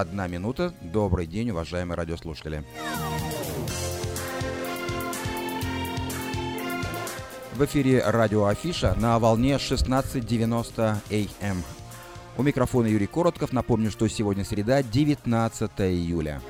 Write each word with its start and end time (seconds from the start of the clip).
одна 0.00 0.28
минута. 0.28 0.74
Добрый 0.82 1.26
день, 1.26 1.50
уважаемые 1.50 1.96
радиослушатели. 1.96 2.64
В 7.54 7.64
эфире 7.64 8.02
радио 8.04 8.44
Афиша 8.44 8.94
на 8.98 9.18
волне 9.18 9.54
16.90 9.54 10.98
АМ. 11.40 11.62
У 12.36 12.42
микрофона 12.42 12.86
Юрий 12.86 13.06
Коротков. 13.06 13.52
Напомню, 13.52 13.90
что 13.90 14.06
сегодня 14.08 14.44
среда, 14.44 14.82
19 14.82 15.70
июля. 15.78 16.42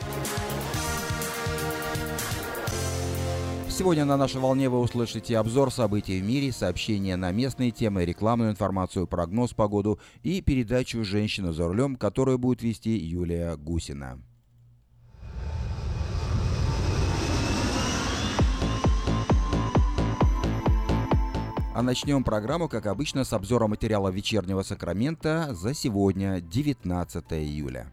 Сегодня 3.77 4.07
на 4.07 4.17
нашей 4.17 4.41
волне 4.41 4.71
вы 4.71 4.81
услышите 4.81 5.37
обзор 5.37 5.71
событий 5.71 6.19
в 6.19 6.25
мире, 6.25 6.51
сообщения 6.51 7.15
на 7.15 7.31
местные 7.31 7.71
темы, 7.71 8.07
рекламную 8.07 8.51
информацию, 8.53 9.07
прогноз 9.07 9.53
погоду 9.53 10.01
и 10.23 10.41
передачу 10.41 11.05
«Женщина 11.05 11.53
за 11.53 11.69
рулем», 11.69 11.97
которую 11.97 12.39
будет 12.39 12.63
вести 12.63 12.97
Юлия 12.97 13.55
Гусина. 13.57 14.19
А 21.75 21.83
начнем 21.83 22.25
программу, 22.25 22.71
как 22.71 22.87
обычно, 22.87 23.25
с 23.25 23.35
обзора 23.35 23.67
материала 23.67 24.09
вечернего 24.09 24.63
Сакрамента 24.63 25.55
за 25.55 25.75
сегодня, 25.75 26.41
19 26.41 27.25
июля. 27.35 27.93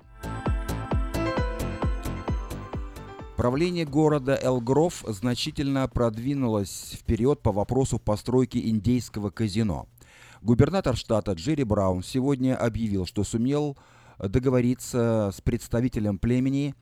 Правление 3.43 3.83
города 3.83 4.39
Элгров 4.41 5.03
значительно 5.05 5.85
продвинулось 5.89 6.93
вперед 6.97 7.41
по 7.41 7.51
вопросу 7.51 7.99
постройки 7.99 8.70
индейского 8.70 9.31
казино. 9.31 9.89
Губернатор 10.41 10.95
штата 10.95 11.34
Джерри 11.34 11.65
Браун 11.65 12.03
сегодня 12.03 12.55
объявил, 12.55 13.05
что 13.05 13.25
сумел 13.25 13.75
договориться 14.17 15.31
с 15.35 15.41
представителем 15.41 16.20
племени 16.20 16.73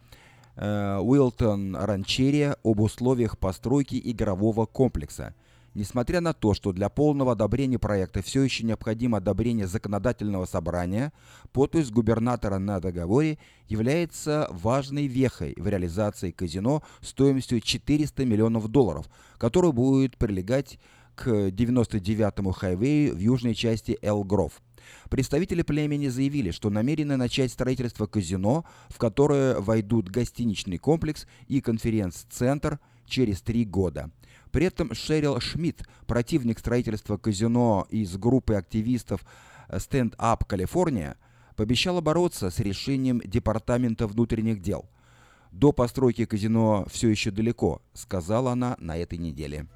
э, 0.55 0.99
Уилтон 1.01 1.75
Ранчерия 1.75 2.55
об 2.63 2.79
условиях 2.79 3.39
постройки 3.39 3.99
игрового 3.99 4.67
комплекса– 4.67 5.33
Несмотря 5.73 6.19
на 6.19 6.33
то, 6.33 6.53
что 6.53 6.73
для 6.73 6.89
полного 6.89 7.31
одобрения 7.31 7.79
проекта 7.79 8.21
все 8.21 8.41
еще 8.41 8.65
необходимо 8.65 9.19
одобрение 9.19 9.67
законодательного 9.67 10.45
собрания, 10.45 11.13
подпись 11.53 11.91
губернатора 11.91 12.57
на 12.57 12.81
договоре 12.81 13.37
является 13.67 14.47
важной 14.51 15.07
вехой 15.07 15.53
в 15.57 15.65
реализации 15.67 16.31
казино 16.31 16.83
стоимостью 16.99 17.61
400 17.61 18.25
миллионов 18.25 18.67
долларов, 18.67 19.09
который 19.37 19.71
будет 19.71 20.17
прилегать 20.17 20.77
к 21.15 21.27
99-му 21.27 22.51
хайвею 22.51 23.15
в 23.15 23.19
южной 23.19 23.55
части 23.55 23.97
Эл-Гров. 24.01 24.61
Представители 25.09 25.61
племени 25.61 26.09
заявили, 26.09 26.51
что 26.51 26.69
намерены 26.69 27.15
начать 27.15 27.51
строительство 27.51 28.07
казино, 28.07 28.65
в 28.89 28.97
которое 28.97 29.59
войдут 29.59 30.09
гостиничный 30.09 30.79
комплекс 30.79 31.27
и 31.47 31.61
конференц-центр 31.61 32.79
через 33.05 33.41
три 33.41 33.63
года– 33.63 34.09
при 34.51 34.65
этом 34.65 34.93
Шерил 34.93 35.39
Шмидт, 35.39 35.87
противник 36.07 36.59
строительства 36.59 37.17
казино 37.17 37.87
из 37.89 38.17
группы 38.17 38.55
активистов 38.55 39.25
Stand 39.69 40.15
Up 40.17 40.47
California, 40.47 41.15
пообещала 41.55 42.01
бороться 42.01 42.49
с 42.49 42.59
решением 42.59 43.21
Департамента 43.23 44.07
внутренних 44.07 44.61
дел. 44.61 44.85
«До 45.51 45.71
постройки 45.71 46.25
казино 46.25 46.85
все 46.89 47.09
еще 47.09 47.31
далеко»,— 47.31 47.81
сказала 47.93 48.53
она 48.53 48.77
на 48.79 48.97
этой 48.97 49.17
неделе. 49.17 49.67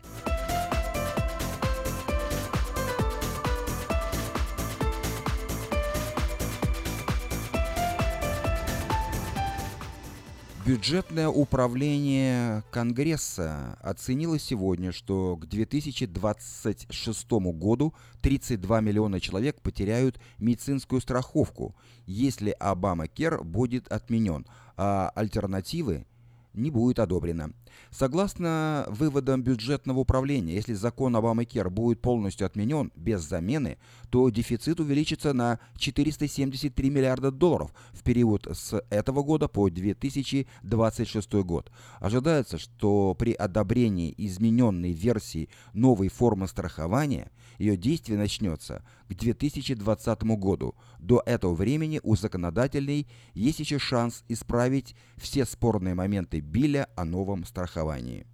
Бюджетное 10.65 11.27
управление 11.27 12.63
Конгресса 12.71 13.77
оценило 13.83 14.39
сегодня, 14.39 14.91
что 14.91 15.37
к 15.37 15.45
2026 15.45 17.31
году 17.53 17.93
32 18.23 18.81
миллиона 18.81 19.19
человек 19.19 19.61
потеряют 19.61 20.19
медицинскую 20.39 21.01
страховку, 21.01 21.75
если 22.07 22.49
Обама-Кер 22.59 23.43
будет 23.43 23.87
отменен, 23.89 24.47
а 24.75 25.11
альтернативы 25.13 26.07
не 26.55 26.71
будет 26.71 26.99
одобрено. 26.99 27.51
Согласно 27.91 28.85
выводам 28.89 29.43
бюджетного 29.43 29.99
управления, 29.99 30.55
если 30.55 30.73
закон 30.73 31.15
Обама-Кер 31.15 31.69
будет 31.69 32.01
полностью 32.01 32.45
отменен 32.47 32.91
без 32.95 33.21
замены, 33.21 33.77
то 34.09 34.29
дефицит 34.29 34.79
увеличится 34.79 35.33
на 35.33 35.59
473 35.77 36.89
миллиарда 36.89 37.31
долларов 37.31 37.73
в 37.93 38.03
период 38.03 38.47
с 38.51 38.81
этого 38.89 39.23
года 39.23 39.47
по 39.47 39.69
2026 39.69 41.33
год. 41.33 41.71
Ожидается, 41.99 42.57
что 42.57 43.15
при 43.17 43.33
одобрении 43.33 44.13
измененной 44.17 44.93
версии 44.93 45.49
новой 45.73 46.09
формы 46.09 46.47
страхования 46.47 47.31
ее 47.57 47.77
действие 47.77 48.17
начнется 48.17 48.83
к 49.07 49.13
2020 49.13 50.23
году. 50.37 50.75
До 50.99 51.21
этого 51.25 51.53
времени 51.53 51.99
у 52.03 52.15
законодательной 52.15 53.07
есть 53.33 53.59
еще 53.59 53.79
шанс 53.79 54.23
исправить 54.27 54.95
все 55.17 55.45
спорные 55.45 55.95
моменты 55.95 56.39
Билля 56.39 56.87
о 56.95 57.05
новом 57.05 57.45
страховании. 57.45 58.25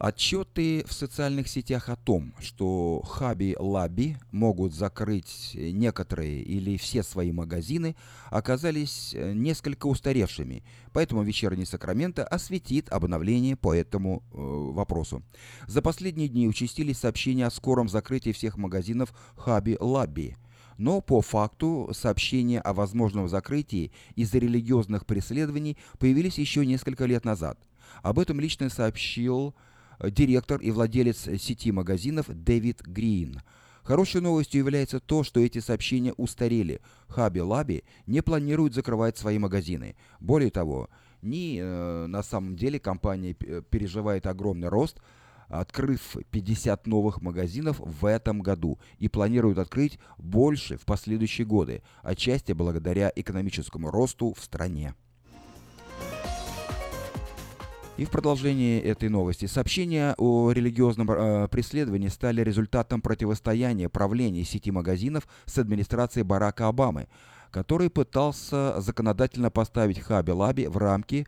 Отчеты 0.00 0.82
в 0.86 0.94
социальных 0.94 1.46
сетях 1.46 1.90
о 1.90 1.96
том, 1.96 2.32
что 2.40 3.02
Хаби 3.02 3.54
Лаби 3.58 4.16
могут 4.30 4.72
закрыть 4.72 5.50
некоторые 5.52 6.40
или 6.40 6.78
все 6.78 7.02
свои 7.02 7.32
магазины, 7.32 7.94
оказались 8.30 9.12
э, 9.12 9.34
несколько 9.34 9.88
устаревшими, 9.88 10.64
поэтому 10.94 11.22
вечерний 11.22 11.66
Сакраменто 11.66 12.24
осветит 12.24 12.88
обновление 12.88 13.56
по 13.56 13.74
этому 13.74 14.22
э, 14.32 14.36
вопросу. 14.72 15.22
За 15.66 15.82
последние 15.82 16.28
дни 16.28 16.48
участились 16.48 16.96
сообщения 16.96 17.44
о 17.44 17.50
скором 17.50 17.90
закрытии 17.90 18.32
всех 18.32 18.56
магазинов 18.56 19.12
Хаби 19.36 19.76
Лаби. 19.78 20.38
Но 20.78 21.02
по 21.02 21.20
факту 21.20 21.90
сообщения 21.92 22.60
о 22.60 22.72
возможном 22.72 23.28
закрытии 23.28 23.92
из-за 24.14 24.38
религиозных 24.38 25.04
преследований 25.04 25.76
появились 25.98 26.38
еще 26.38 26.64
несколько 26.64 27.04
лет 27.04 27.26
назад. 27.26 27.58
Об 28.02 28.18
этом 28.18 28.40
лично 28.40 28.70
сообщил 28.70 29.54
директор 30.02 30.60
и 30.60 30.70
владелец 30.70 31.28
сети 31.40 31.72
магазинов 31.72 32.26
Дэвид 32.28 32.82
Грин. 32.82 33.40
Хорошей 33.82 34.20
новостью 34.20 34.60
является 34.60 35.00
то, 35.00 35.24
что 35.24 35.40
эти 35.40 35.58
сообщения 35.58 36.12
устарели. 36.12 36.80
Хаби 37.08 37.40
Лаби 37.40 37.84
не 38.06 38.22
планирует 38.22 38.74
закрывать 38.74 39.18
свои 39.18 39.38
магазины. 39.38 39.96
Более 40.20 40.50
того, 40.50 40.88
ни 41.22 41.58
э, 41.60 42.06
на 42.06 42.22
самом 42.22 42.56
деле 42.56 42.78
компания 42.78 43.34
переживает 43.34 44.26
огромный 44.26 44.68
рост, 44.68 45.00
открыв 45.48 46.16
50 46.30 46.86
новых 46.86 47.20
магазинов 47.20 47.80
в 47.80 48.06
этом 48.06 48.40
году 48.40 48.78
и 48.98 49.08
планирует 49.08 49.58
открыть 49.58 49.98
больше 50.16 50.76
в 50.76 50.84
последующие 50.84 51.46
годы, 51.46 51.82
отчасти 52.02 52.52
благодаря 52.52 53.12
экономическому 53.14 53.90
росту 53.90 54.32
в 54.32 54.42
стране. 54.42 54.94
И 58.00 58.06
в 58.06 58.10
продолжении 58.10 58.80
этой 58.80 59.10
новости. 59.10 59.44
Сообщения 59.44 60.14
о 60.16 60.52
религиозном 60.52 61.10
э, 61.10 61.48
преследовании 61.48 62.08
стали 62.08 62.40
результатом 62.40 63.02
противостояния 63.02 63.90
правления 63.90 64.42
сети 64.42 64.70
магазинов 64.70 65.28
с 65.44 65.58
администрацией 65.58 66.24
Барака 66.24 66.68
Обамы, 66.68 67.08
который 67.50 67.90
пытался 67.90 68.80
законодательно 68.80 69.50
поставить 69.50 70.00
Хаби 70.00 70.30
Лаби 70.30 70.66
в 70.66 70.78
рамки 70.78 71.26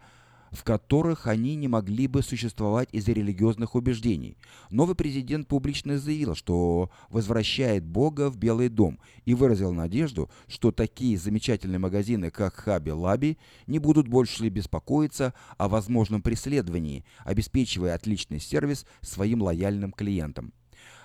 в 0.52 0.64
которых 0.64 1.26
они 1.26 1.56
не 1.56 1.66
могли 1.66 2.06
бы 2.06 2.22
существовать 2.22 2.88
из-за 2.92 3.12
религиозных 3.12 3.74
убеждений. 3.74 4.36
Новый 4.70 4.94
президент 4.94 5.48
публично 5.48 5.98
заявил, 5.98 6.34
что 6.34 6.90
возвращает 7.08 7.84
Бога 7.84 8.30
в 8.30 8.36
Белый 8.36 8.68
дом 8.68 9.00
и 9.24 9.34
выразил 9.34 9.72
надежду, 9.72 10.30
что 10.46 10.70
такие 10.70 11.18
замечательные 11.18 11.78
магазины, 11.78 12.30
как 12.30 12.54
Хаби 12.54 12.90
Лаби, 12.90 13.38
не 13.66 13.78
будут 13.78 14.08
больше 14.08 14.48
беспокоиться 14.48 15.34
о 15.56 15.68
возможном 15.68 16.22
преследовании, 16.22 17.04
обеспечивая 17.24 17.94
отличный 17.94 18.40
сервис 18.40 18.86
своим 19.00 19.42
лояльным 19.42 19.92
клиентам. 19.92 20.52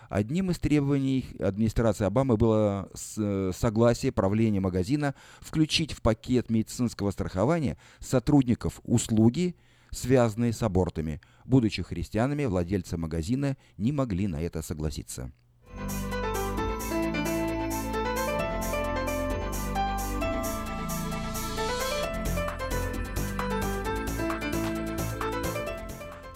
Одним 0.09 0.51
из 0.51 0.59
требований 0.59 1.25
администрации 1.39 2.06
Обамы 2.06 2.38
было 2.38 2.89
согласие 2.94 4.12
правления 4.12 4.59
магазина 4.59 5.15
включить 5.39 5.92
в 5.92 6.01
пакет 6.01 6.50
медицинского 6.50 7.12
страхования 7.12 7.77
сотрудников 8.00 8.80
услуги, 8.83 9.56
связанные 9.92 10.54
с 10.54 10.63
абортами. 10.63 11.21
Будучи 11.45 11.83
христианами, 11.83 12.45
владельцы 12.45 12.98
магазина 12.98 13.57
не 13.77 13.92
могли 13.92 14.27
на 14.27 14.42
это 14.42 14.62
согласиться. 14.62 15.31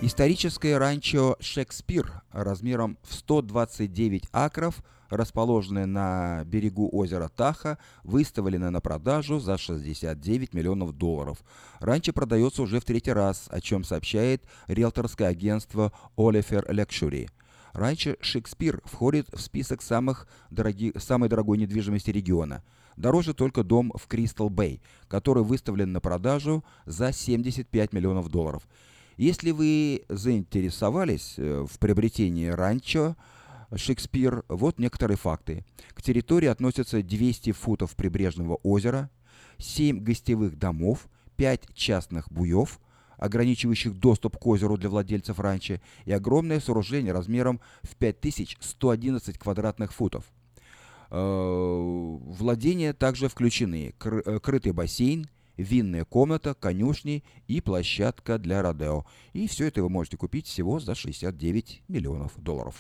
Историческое 0.04 0.80
ранчо 0.80 1.36
«Шекспир» 1.40 2.24
размером 2.32 2.98
в 3.04 3.14
129 3.14 4.24
акров, 4.32 4.84
расположенное 5.12 5.86
на 5.86 6.44
берегу 6.44 6.90
озера 6.92 7.28
Таха, 7.28 7.78
выставлено 8.04 8.72
на 8.72 8.82
продажу 8.82 9.40
за 9.40 9.60
69 9.60 10.56
миллионов 10.56 10.94
долларов. 10.94 11.38
Ранчо 11.80 12.14
продается 12.14 12.64
уже 12.64 12.80
в 12.80 12.84
третий 12.84 13.12
раз, 13.12 13.46
о 13.52 13.62
чем 13.62 13.84
сообщает 13.84 14.44
риэлторское 14.66 15.28
агентство 15.28 15.94
Олифер 16.18 16.66
Lectury. 16.68 17.30
Ранчо 17.74 18.16
«Шекспир» 18.22 18.82
входит 18.86 19.28
в 19.32 19.40
список 19.40 19.84
самых 19.84 20.28
дороги, 20.50 20.94
самой 20.98 21.30
дорогой 21.30 21.60
недвижимости 21.60 22.10
региона. 22.10 22.64
Дороже 22.98 23.36
только 23.36 23.64
дом 23.64 23.94
в 23.96 24.08
Кристал-Бэй, 24.08 24.82
который 25.08 25.44
выставлен 25.44 25.92
на 25.92 26.02
продажу 26.02 26.64
за 26.88 27.14
75 27.14 27.94
миллионов 27.94 28.30
долларов– 28.30 28.68
если 29.18 29.52
вы 29.52 30.04
заинтересовались 30.10 31.36
э, 31.38 31.66
в 31.70 31.80
приобретении 31.80 32.48
ранчо 32.48 33.16
Шекспир, 33.76 34.44
вот 34.50 34.80
некоторые 34.80 35.18
факты. 35.18 35.66
К 35.94 36.02
территории 36.02 36.48
относятся 36.48 37.02
200 37.02 37.54
футов 37.54 37.96
прибрежного 37.96 38.56
озера, 38.64 39.10
7 39.60 40.04
гостевых 40.04 40.58
домов, 40.58 41.08
5 41.38 41.74
частных 41.74 42.30
буев, 42.32 42.80
ограничивающих 43.18 43.94
доступ 43.94 44.38
к 44.38 44.46
озеру 44.48 44.78
для 44.78 44.90
владельцев 44.90 45.40
ранчо, 45.40 45.80
и 46.06 46.12
огромное 46.12 46.60
сооружение 46.60 47.14
размером 47.14 47.62
в 47.84 47.96
5111 47.96 49.38
квадратных 49.38 49.94
футов. 49.94 50.26
Э, 51.10 51.20
владения 51.20 52.94
также 52.94 53.30
включены 53.30 53.94
э, 54.00 54.40
крытый 54.42 54.72
бассейн, 54.72 55.28
винная 55.58 56.06
комната, 56.06 56.54
конюшни 56.54 57.24
и 57.48 57.62
площадка 57.62 58.38
для 58.38 58.62
Родео. 58.62 59.06
И 59.34 59.48
все 59.48 59.68
это 59.68 59.82
вы 59.82 59.90
можете 59.90 60.18
купить 60.18 60.48
всего 60.48 60.80
за 60.80 60.96
69 60.96 61.84
миллионов 61.88 62.34
долларов. 62.38 62.76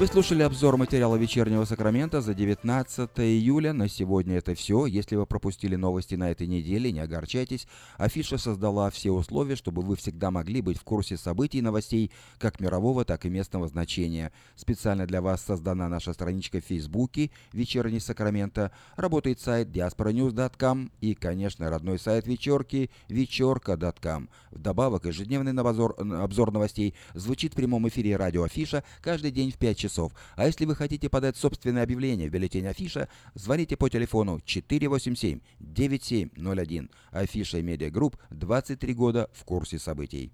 Вы 0.00 0.06
слушали 0.06 0.42
обзор 0.42 0.78
материала 0.78 1.16
«Вечернего 1.16 1.66
Сакрамента» 1.66 2.22
за 2.22 2.32
19 2.32 3.10
июля. 3.18 3.74
На 3.74 3.86
сегодня 3.86 4.38
это 4.38 4.54
все. 4.54 4.86
Если 4.86 5.14
вы 5.14 5.26
пропустили 5.26 5.76
новости 5.76 6.14
на 6.14 6.30
этой 6.30 6.46
неделе, 6.46 6.90
не 6.90 7.00
огорчайтесь. 7.00 7.68
Афиша 7.98 8.38
создала 8.38 8.88
все 8.88 9.10
условия, 9.10 9.56
чтобы 9.56 9.82
вы 9.82 9.96
всегда 9.96 10.30
могли 10.30 10.62
быть 10.62 10.78
в 10.78 10.84
курсе 10.84 11.18
событий 11.18 11.58
и 11.58 11.60
новостей 11.60 12.10
как 12.38 12.60
мирового, 12.60 13.04
так 13.04 13.26
и 13.26 13.28
местного 13.28 13.68
значения. 13.68 14.32
Специально 14.56 15.06
для 15.06 15.20
вас 15.20 15.42
создана 15.42 15.86
наша 15.90 16.14
страничка 16.14 16.62
в 16.62 16.64
Фейсбуке 16.64 17.30
«Вечерний 17.52 18.00
Сакрамента». 18.00 18.72
Работает 18.96 19.38
сайт 19.38 19.68
diasporanews.com 19.68 20.92
и, 21.02 21.12
конечно, 21.12 21.68
родной 21.68 21.98
сайт 21.98 22.26
вечерки 22.26 22.88
вечерка.com. 23.10 24.30
Вдобавок, 24.50 25.04
ежедневный 25.04 25.52
обзор, 25.52 25.94
обзор 25.98 26.52
новостей 26.52 26.94
звучит 27.12 27.52
в 27.52 27.56
прямом 27.56 27.86
эфире 27.88 28.16
радио 28.16 28.44
Афиша 28.44 28.82
каждый 29.02 29.30
день 29.30 29.52
в 29.52 29.58
5 29.58 29.76
часов 29.76 29.89
часов. 29.90 30.12
А 30.36 30.46
если 30.46 30.64
вы 30.64 30.76
хотите 30.76 31.08
подать 31.08 31.36
собственное 31.36 31.82
объявление 31.82 32.28
в 32.28 32.32
бюллетень 32.32 32.66
Афиша, 32.66 33.08
звоните 33.34 33.76
по 33.76 33.88
телефону 33.88 34.38
487-9701. 34.38 36.88
Афиша 37.10 37.58
и 37.58 37.62
Медиагрупп 37.62 38.16
23 38.30 38.94
года 38.94 39.28
в 39.32 39.44
курсе 39.44 39.78
событий. 39.78 40.32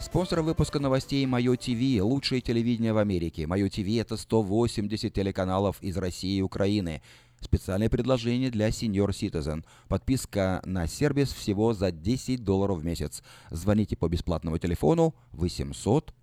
Спонсор 0.00 0.42
выпуска 0.42 0.80
новостей 0.80 1.24
Мое 1.26 1.56
ТВ– 1.56 2.02
лучшее 2.04 2.40
телевидение 2.40 2.92
в 2.92 2.98
Америке. 2.98 3.46
Мое 3.46 3.68
ТВ– 3.68 3.86
это 4.00 4.16
180 4.16 5.12
телеканалов 5.12 5.76
из 5.80 5.96
России 5.96 6.38
и 6.38 6.42
Украины. 6.42 7.00
Специальное 7.40 7.88
предложение 7.88 8.50
для 8.50 8.68
Senior 8.68 9.08
Citizen. 9.08 9.64
Подписка 9.88 10.60
на 10.64 10.86
сервис 10.86 11.32
всего 11.32 11.72
за 11.72 11.90
10 11.90 12.44
долларов 12.44 12.80
в 12.80 12.84
месяц. 12.84 13.22
Звоните 13.50 13.96
по 13.96 14.08
бесплатному 14.08 14.58
телефону 14.58 15.14
800 15.32 16.14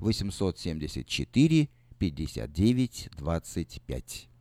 874 0.00 1.68
59 1.98 3.08
25. 3.16 4.33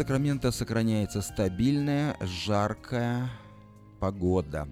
Сакраменто 0.00 0.50
сохраняется 0.50 1.20
стабильная, 1.20 2.16
жаркая 2.22 3.28
погода. 4.00 4.66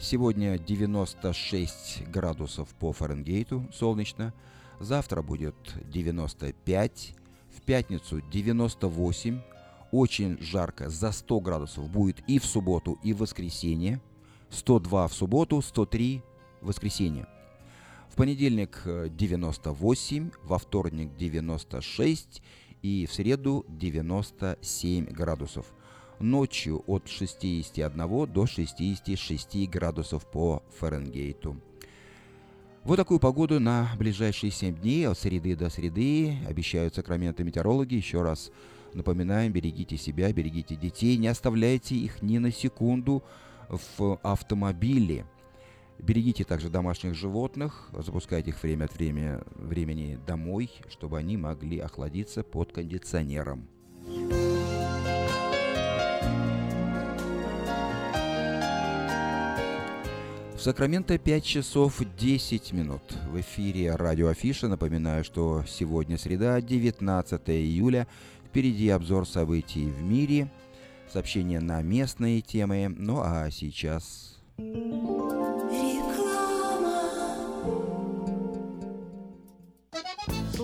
Сегодня 0.00 0.56
96 0.56 2.08
градусов 2.08 2.70
по 2.80 2.90
Фаренгейту, 2.90 3.68
солнечно. 3.70 4.32
Завтра 4.80 5.20
будет 5.20 5.54
95, 5.90 7.14
в 7.54 7.60
пятницу 7.60 8.22
98. 8.32 9.42
Очень 9.90 10.38
жарко, 10.40 10.88
за 10.88 11.12
100 11.12 11.40
градусов 11.40 11.90
будет 11.90 12.20
и 12.26 12.38
в 12.38 12.46
субботу, 12.46 12.98
и 13.02 13.12
в 13.12 13.18
воскресенье. 13.18 14.00
102 14.48 15.08
в 15.08 15.12
субботу, 15.12 15.60
103 15.60 16.22
в 16.62 16.66
воскресенье. 16.68 17.26
В 18.08 18.16
понедельник 18.16 18.80
98, 18.86 20.30
во 20.44 20.58
вторник 20.58 21.14
96 21.18 22.40
и 22.82 23.06
в 23.06 23.12
среду 23.12 23.64
97 23.68 25.06
градусов. 25.06 25.66
Ночью 26.18 26.84
от 26.86 27.08
61 27.08 28.32
до 28.32 28.46
66 28.46 29.68
градусов 29.68 30.30
по 30.30 30.62
Фаренгейту. 30.78 31.56
Вот 32.84 32.96
такую 32.96 33.20
погоду 33.20 33.60
на 33.60 33.90
ближайшие 33.96 34.50
7 34.50 34.74
дней, 34.76 35.06
от 35.06 35.16
среды 35.16 35.54
до 35.54 35.70
среды, 35.70 36.36
обещают 36.48 36.94
сакраменты 36.94 37.44
метеорологи. 37.44 37.94
Еще 37.94 38.22
раз 38.22 38.50
напоминаем, 38.92 39.52
берегите 39.52 39.96
себя, 39.96 40.32
берегите 40.32 40.74
детей, 40.74 41.16
не 41.16 41.28
оставляйте 41.28 41.94
их 41.94 42.22
ни 42.22 42.38
на 42.38 42.50
секунду 42.50 43.22
в 43.68 44.18
автомобиле. 44.22 45.24
Берегите 45.98 46.44
также 46.44 46.68
домашних 46.68 47.14
животных, 47.14 47.88
запускайте 47.92 48.50
их 48.50 48.62
время 48.62 48.86
от 48.86 48.94
времени, 48.94 49.38
времени 49.54 50.18
домой, 50.26 50.70
чтобы 50.88 51.18
они 51.18 51.36
могли 51.36 51.78
охладиться 51.78 52.42
под 52.42 52.72
кондиционером. 52.72 53.68
В 60.54 60.64
Сакраменто 60.64 61.18
5 61.18 61.44
часов 61.44 62.00
10 62.16 62.72
минут. 62.72 63.02
В 63.32 63.40
эфире 63.40 63.96
радио 63.96 64.28
Афиша. 64.28 64.68
Напоминаю, 64.68 65.24
что 65.24 65.64
сегодня 65.66 66.16
среда, 66.16 66.60
19 66.60 67.50
июля. 67.50 68.06
Впереди 68.46 68.88
обзор 68.90 69.26
событий 69.26 69.86
в 69.86 70.02
мире, 70.02 70.52
сообщения 71.12 71.58
на 71.58 71.82
местные 71.82 72.42
темы. 72.42 72.94
Ну 72.96 73.20
а 73.24 73.50
сейчас... 73.50 74.40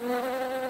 Thank 0.00 0.64
you. 0.64 0.69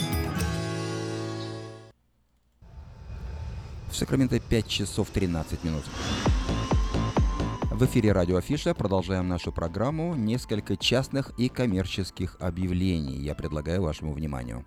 В 3.91 3.95
Сакраменто 3.97 4.39
5 4.39 4.67
часов 4.67 5.09
13 5.09 5.65
минут. 5.65 5.83
В 7.69 7.83
эфире 7.85 8.13
радио 8.13 8.37
Афиша 8.37 8.73
продолжаем 8.73 9.27
нашу 9.27 9.51
программу. 9.51 10.15
Несколько 10.15 10.77
частных 10.77 11.37
и 11.37 11.49
коммерческих 11.49 12.37
объявлений 12.39 13.17
я 13.17 13.35
предлагаю 13.35 13.81
вашему 13.81 14.13
вниманию. 14.13 14.63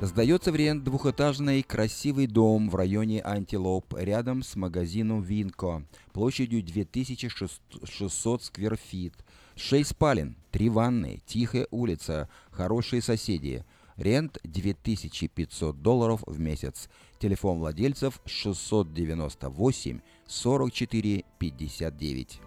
Сдается 0.00 0.50
в 0.50 0.56
рент 0.56 0.82
двухэтажный 0.82 1.62
красивый 1.62 2.26
дом 2.26 2.68
в 2.68 2.74
районе 2.74 3.22
Антилоп, 3.22 3.94
рядом 3.96 4.42
с 4.42 4.56
магазином 4.56 5.22
Винко, 5.22 5.84
площадью 6.12 6.64
2600 6.64 8.42
скверфит. 8.42 9.14
6 9.54 9.90
спален, 9.90 10.34
3 10.50 10.68
ванны, 10.68 11.20
тихая 11.26 11.68
улица, 11.70 12.28
хорошие 12.50 13.00
соседи– 13.02 13.64
Рент 14.02 14.38
2500 14.42 15.80
долларов 15.80 16.24
в 16.26 16.40
месяц. 16.40 16.88
Телефон 17.20 17.60
владельцев 17.60 18.20
698 18.26 20.00
44 20.26 21.24
59. 21.38 22.40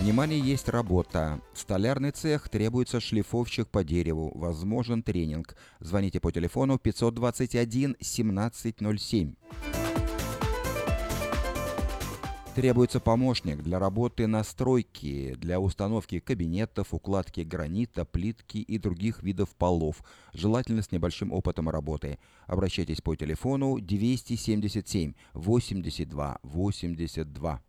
Внимание, 0.00 0.38
есть 0.38 0.68
работа. 0.68 1.40
Столярный 1.54 2.10
цех, 2.10 2.50
требуется 2.50 3.00
шлифовщик 3.00 3.68
по 3.68 3.82
дереву. 3.82 4.36
Возможен 4.38 5.02
тренинг. 5.02 5.56
Звоните 5.80 6.20
по 6.20 6.30
телефону 6.30 6.78
521 6.78 7.92
1707. 7.92 9.34
Требуется 12.56 13.00
помощник 13.00 13.62
для 13.62 13.78
работы 13.78 14.26
на 14.26 14.42
стройке, 14.42 15.36
для 15.36 15.60
установки 15.60 16.20
кабинетов, 16.20 16.94
укладки 16.94 17.42
гранита, 17.42 18.06
плитки 18.06 18.56
и 18.56 18.78
других 18.78 19.22
видов 19.22 19.50
полов, 19.50 20.02
желательно 20.32 20.80
с 20.80 20.90
небольшим 20.90 21.34
опытом 21.34 21.68
работы. 21.68 22.18
Обращайтесь 22.46 23.02
по 23.02 23.14
телефону 23.14 23.78
277 23.78 25.12
82 25.34 26.38
82. 26.42 27.62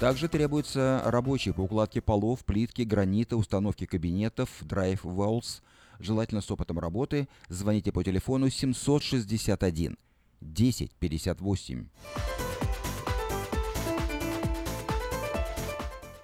Также 0.00 0.28
требуется 0.28 1.00
рабочий 1.04 1.52
по 1.52 1.60
укладке 1.60 2.00
полов, 2.00 2.44
плитки, 2.44 2.82
гранита, 2.82 3.36
установке 3.36 3.86
кабинетов, 3.86 4.50
драйв 4.62 5.04
walls, 5.04 5.62
желательно 6.00 6.40
с 6.40 6.50
опытом 6.50 6.80
работы. 6.80 7.28
Звоните 7.48 7.92
по 7.92 8.02
телефону 8.02 8.50
761 8.50 9.96
1058. 10.40 11.88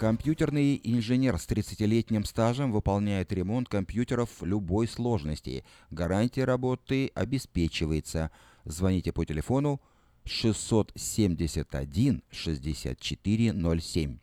Компьютерный 0.02 0.81
инженер 0.83 1.38
с 1.38 1.47
30-летним 1.47 2.25
стажем 2.25 2.73
выполняет 2.73 3.33
ремонт 3.33 3.69
компьютеров 3.69 4.31
любой 4.42 4.88
сложности. 4.88 5.64
Гарантия 5.92 6.45
работы 6.45 7.12
обеспечивается. 7.14 8.33
Звоните 8.64 9.12
по 9.12 9.25
телефону 9.25 9.81
671 10.25 12.23
6407. 12.31 14.19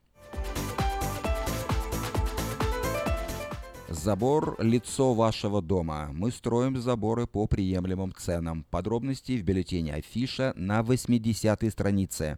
Забор– 3.91 4.55
лицо 4.60 5.15
вашего 5.15 5.63
дома. 5.63 6.12
Мы 6.13 6.29
строим 6.29 6.79
заборы 6.79 7.25
по 7.25 7.48
приемлемым 7.48 8.13
ценам. 8.15 8.63
Подробности 8.69 9.31
в 9.31 9.43
бюллетене 9.43 9.96
Афиша 9.96 10.53
на 10.55 10.81
80-й 10.81 11.72
странице. 11.72 12.38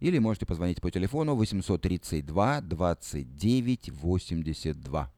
Или 0.00 0.18
можете 0.18 0.44
позвонить 0.44 0.82
по 0.82 0.90
телефону 0.90 1.36
832 1.36 2.60
29 2.60 3.90
82. 3.92 5.10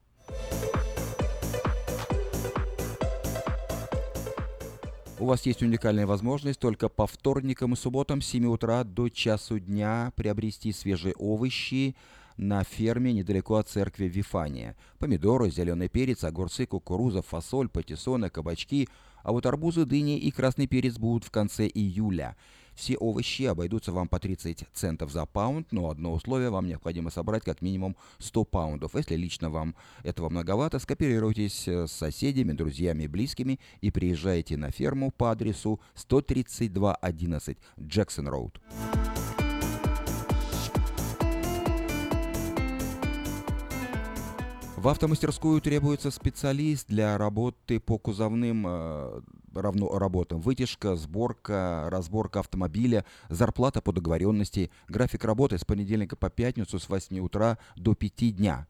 У 5.19 5.25
вас 5.25 5.47
есть 5.47 5.63
уникальная 5.63 6.07
возможность 6.07 6.61
только 6.61 6.89
по 6.89 7.09
вторникам 7.09 7.73
и 7.73 7.77
субботам 7.77 8.21
с 8.21 8.27
7 8.27 8.47
утра 8.47 8.85
до 8.85 9.09
часу 9.09 9.59
дня 9.59 10.13
приобрести 10.15 10.73
свежие 10.73 11.15
овощи, 11.15 11.97
на 12.37 12.65
ферме 12.65 13.13
недалеко 13.13 13.57
от 13.57 13.69
церкви 13.69 14.07
Вифания. 14.07 14.77
Помидоры, 14.99 15.51
зеленый 15.51 15.89
перец, 15.89 16.25
огурцы, 16.25 16.67
кукуруза, 16.67 17.23
фасоль, 17.23 17.69
патиссоны, 17.69 18.31
кабачки. 18.31 18.89
А 19.23 19.33
вот 19.33 19.47
арбузы, 19.47 19.85
дыни 19.85 20.19
и 20.19 20.31
красный 20.31 20.67
перец 20.67 20.99
будут 20.99 21.25
в 21.25 21.31
конце 21.31 21.67
июля. 21.67 22.37
Все 22.77 22.97
овощи 22.99 23.45
обойдутся 23.45 23.91
вам 23.91 24.07
по 24.07 24.19
30 24.21 24.67
центов 24.75 25.11
за 25.11 25.25
паунд, 25.25 25.73
но 25.73 25.89
одно 25.89 26.13
условие, 26.13 26.51
вам 26.51 26.69
необходимо 26.69 27.11
собрать 27.11 27.43
как 27.43 27.63
минимум 27.63 27.97
100 28.19 28.45
паундов. 28.45 28.95
Если 28.95 29.17
лично 29.17 29.49
вам 29.49 29.75
этого 30.03 30.29
многовато, 30.29 30.79
скооперируйтесь 30.79 31.67
с 31.67 31.89
соседями, 31.89 32.53
друзьями 32.53 33.07
близкими 33.07 33.59
и 33.81 33.91
приезжайте 33.91 34.59
на 34.59 34.71
ферму 34.71 35.11
по 35.11 35.31
адресу 35.31 35.81
13211 35.95 37.57
Джексон 37.81 38.29
Роуд. 38.29 38.61
В 44.87 44.89
автомастерскую 44.89 45.61
требуется 45.61 46.13
специалист 46.13 46.87
для 46.87 47.19
работы 47.19 47.81
по 47.81 47.99
кузовным 47.99 48.65
э, 48.69 49.21
равно 49.53 49.99
работам. 49.99 50.41
Вытяжка, 50.41 50.95
сборка, 50.95 51.89
разборка 51.91 52.39
автомобиля, 52.39 53.05
зарплата 53.29 53.81
по 53.81 53.93
договоренности, 53.93 54.71
график 54.87 55.25
работы 55.25 55.59
с 55.59 55.65
понедельника 55.65 56.15
по 56.15 56.31
пятницу 56.31 56.79
с 56.79 56.89
8 56.89 57.19
утра 57.19 57.59
до 57.75 57.97
5 57.97 58.37
дня. 58.37 58.69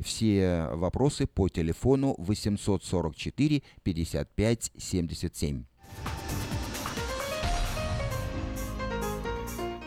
Все 0.00 0.66
вопросы 0.72 1.28
по 1.28 1.48
телефону 1.48 2.16
844 2.18 3.62
55 3.84 4.72
77. 4.76 5.64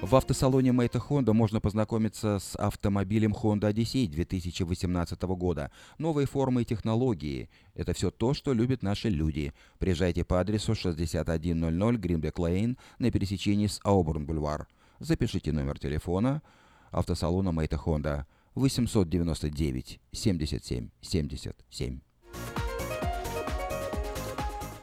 В 0.06 0.16
автосалоне 0.16 0.72
Мэйта 0.72 1.00
Honda 1.00 1.34
можно 1.34 1.60
познакомиться 1.60 2.38
с 2.38 2.56
автомобилем 2.58 3.34
Honda 3.34 3.74
Odyssey 3.74 4.08
2018 4.08 5.20
года. 5.24 5.72
Новые 5.98 6.28
формы 6.28 6.62
и 6.62 6.66
технологии– 6.66 7.50
это 7.74 7.94
все 7.94 8.12
то, 8.12 8.36
что 8.36 8.54
любят 8.54 8.84
наши 8.84 9.10
люди. 9.10 9.52
Приезжайте 9.80 10.24
по 10.24 10.40
адресу 10.40 10.76
6100 10.76 11.94
Гринбек 11.98 12.38
Лейн 12.38 12.78
на 13.00 13.10
пересечении 13.10 13.66
с 13.66 13.80
Аубурн 13.84 14.28
Бульвар. 14.28 14.68
Запишите 15.00 15.52
номер 15.52 15.80
телефона 15.80 16.44
автосалона 16.92 17.52
Мэйта 17.52 17.78
Honda 17.84 18.26
899 18.54 20.00
77 20.12 20.90
77. 21.02 22.00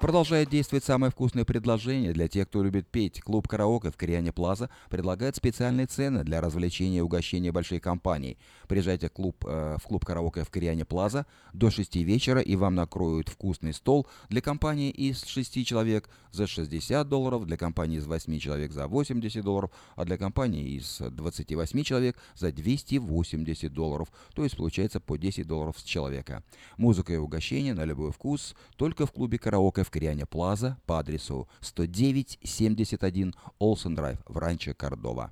Продолжает 0.02 0.50
действовать 0.50 0.82
самое 0.82 1.12
вкусное 1.12 1.44
предложение 1.44 2.12
для 2.12 2.26
тех, 2.26 2.48
кто 2.48 2.64
любит 2.64 2.88
петь. 2.88 3.20
Клуб 3.20 3.46
«Караоке» 3.46 3.92
в 3.92 3.96
Кориане 3.96 4.32
Плаза 4.32 4.68
предлагает 4.90 5.36
специальные 5.36 5.86
цены 5.86 6.24
для 6.24 6.40
развлечения 6.40 6.98
и 6.98 7.02
угощения 7.02 7.52
большой 7.52 7.78
компании. 7.78 8.36
Приезжайте 8.72 9.08
в 9.08 9.12
клуб, 9.12 9.44
э, 9.46 9.76
в 9.78 9.86
клуб 9.86 10.02
«Караоке» 10.06 10.44
в 10.44 10.50
Кориане 10.50 10.86
Плаза 10.86 11.26
до 11.52 11.70
6 11.70 11.96
вечера, 12.04 12.40
и 12.40 12.56
вам 12.56 12.74
накроют 12.74 13.28
вкусный 13.28 13.74
стол 13.74 14.06
для 14.30 14.40
компании 14.40 14.90
из 14.90 15.24
6 15.24 15.62
человек 15.66 16.08
за 16.30 16.46
60 16.46 17.06
долларов, 17.06 17.44
для 17.44 17.58
компании 17.58 17.98
из 17.98 18.06
8 18.06 18.38
человек 18.38 18.72
за 18.72 18.88
80 18.88 19.44
долларов, 19.44 19.72
а 19.94 20.06
для 20.06 20.16
компании 20.16 20.70
из 20.70 21.02
28 21.02 21.82
человек 21.82 22.16
за 22.34 22.50
280 22.50 23.70
долларов. 23.70 24.08
То 24.34 24.42
есть 24.42 24.56
получается 24.56 25.00
по 25.00 25.18
10 25.18 25.46
долларов 25.46 25.78
с 25.78 25.82
человека. 25.82 26.42
Музыка 26.78 27.12
и 27.12 27.18
угощение 27.18 27.74
на 27.74 27.84
любой 27.84 28.10
вкус 28.10 28.54
только 28.76 29.04
в 29.04 29.12
клубе 29.12 29.38
«Караоке» 29.38 29.84
в 29.84 29.90
Кориане 29.90 30.24
Плаза 30.24 30.78
по 30.86 30.98
адресу 30.98 31.46
10971 31.60 33.34
Олсен 33.58 33.94
Драйв 33.94 34.18
в 34.26 34.38
Ранчо 34.38 34.72
Кордова. 34.72 35.30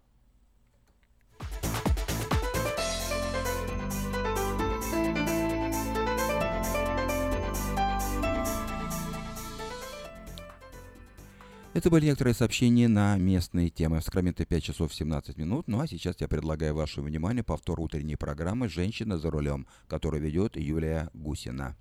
Это 11.73 11.89
были 11.89 12.07
некоторые 12.07 12.35
сообщения 12.35 12.89
на 12.89 13.17
местные 13.17 13.71
темы. 13.71 14.00
В 14.00 14.05
Сакраменто 14.05 14.45
5 14.45 14.62
часов 14.62 14.93
17 14.93 15.37
минут. 15.37 15.69
Ну 15.69 15.81
а 15.81 15.87
сейчас 15.87 16.17
я 16.19 16.27
предлагаю 16.27 16.75
вашему 16.75 17.07
вниманию 17.07 17.45
повтор 17.45 17.79
утренней 17.79 18.17
программы 18.17 18.69
«Женщина 18.69 19.19
за 19.19 19.31
рулем», 19.31 19.69
которую 19.87 20.21
ведет 20.21 20.57
Юлия 20.57 21.11
Гусина. 21.15 21.77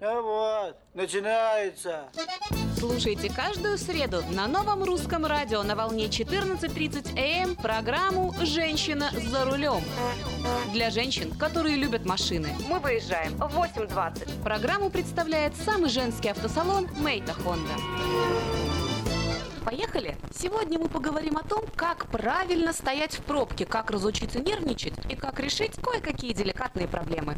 А 0.00 0.20
вот, 0.22 0.76
начинается. 0.94 2.08
Слушайте 2.78 3.30
каждую 3.34 3.76
среду 3.76 4.22
на 4.30 4.46
новом 4.46 4.84
русском 4.84 5.26
радио 5.26 5.64
на 5.64 5.74
волне 5.74 6.06
14.30 6.06 7.18
АМ 7.18 7.56
программу 7.56 8.32
«Женщина 8.40 9.10
за 9.12 9.44
рулем». 9.44 9.82
Для 10.72 10.90
женщин, 10.90 11.32
которые 11.32 11.76
любят 11.76 12.06
машины. 12.06 12.48
Мы 12.68 12.78
выезжаем 12.78 13.34
в 13.34 13.58
8.20. 13.58 14.42
Программу 14.42 14.88
представляет 14.88 15.56
самый 15.56 15.90
женский 15.90 16.28
автосалон 16.28 16.88
«Мейта 17.00 17.34
Хонда». 17.34 17.74
Поехали! 19.68 20.16
Сегодня 20.34 20.78
мы 20.78 20.88
поговорим 20.88 21.36
о 21.36 21.42
том, 21.42 21.62
как 21.76 22.06
правильно 22.06 22.72
стоять 22.72 23.18
в 23.18 23.22
пробке, 23.22 23.66
как 23.66 23.90
разучиться 23.90 24.40
нервничать 24.40 24.94
и 25.10 25.14
как 25.14 25.40
решить 25.40 25.72
кое-какие 25.82 26.32
деликатные 26.32 26.88
проблемы. 26.88 27.36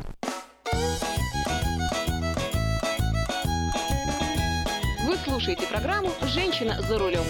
Вы 5.05 5.17
слушаете 5.25 5.67
программу 5.67 6.13
«Женщина 6.23 6.81
за 6.83 6.99
рулем». 7.01 7.25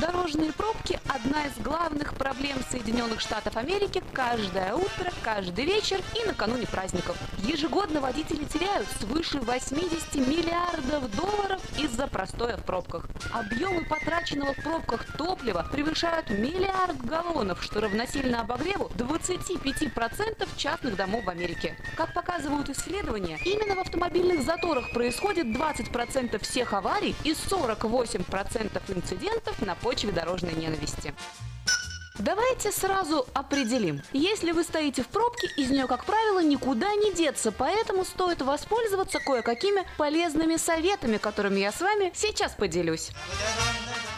Дорожные 0.00 0.52
пробки– 0.52 0.98
одна 1.08 1.46
из 1.46 1.56
главных 1.58 2.14
проблем 2.14 2.58
Соединенных 2.68 3.20
Штатов 3.20 3.56
Америки 3.56 4.02
каждое 4.12 4.74
утро, 4.74 5.12
каждый 5.22 5.64
вечер 5.66 6.00
и 6.20 6.26
накануне 6.26 6.66
праздников. 6.66 7.16
Ежегодно 7.38 8.00
водители 8.00 8.44
теряют 8.44 8.88
свыше 9.00 9.38
80 9.38 10.14
миллиардов 10.16 11.14
долларов 11.14 11.62
из-за 11.78 12.08
простоя 12.08 12.56
в 12.56 12.64
пробках. 12.64 13.06
Объемы 13.32 13.84
потраченного 13.84 14.54
в 14.54 14.62
пробках 14.64 15.06
топлива 15.16 15.64
превышают 15.70 16.28
миллиард 16.28 17.00
галлонов, 17.04 17.62
что 17.62 17.80
равносильно 17.80 18.40
обогреву 18.40 18.90
25% 18.96 20.48
частных 20.56 20.96
домов 20.96 21.24
в 21.24 21.30
Америке. 21.30 21.76
Как 21.96 22.12
показывают 22.12 22.68
исследования, 22.68 23.38
именно 23.44 23.76
в 23.76 23.80
автомобильных 23.80 24.42
заторах 24.42 24.90
происходит 24.92 25.46
20% 25.46 26.42
всех 26.42 26.72
аварий 26.72 27.14
и 27.22 27.30
48% 27.30 28.82
инцидентов 28.88 29.62
на 29.62 29.76
почве 29.84 30.12
дорожной 30.12 30.54
ненависти. 30.54 31.14
Давайте 32.18 32.72
сразу 32.72 33.26
определим. 33.34 34.00
Если 34.14 34.52
вы 34.52 34.64
стоите 34.64 35.02
в 35.02 35.08
пробке, 35.08 35.46
из 35.58 35.68
нее, 35.68 35.86
как 35.86 36.06
правило, 36.06 36.42
никуда 36.42 36.94
не 36.94 37.12
деться, 37.12 37.52
поэтому 37.52 38.04
стоит 38.06 38.40
воспользоваться 38.40 39.18
кое-какими 39.18 39.84
полезными 39.98 40.56
советами, 40.56 41.18
которыми 41.18 41.60
я 41.60 41.70
с 41.70 41.82
вами 41.82 42.12
сейчас 42.14 42.52
поделюсь. 42.52 43.10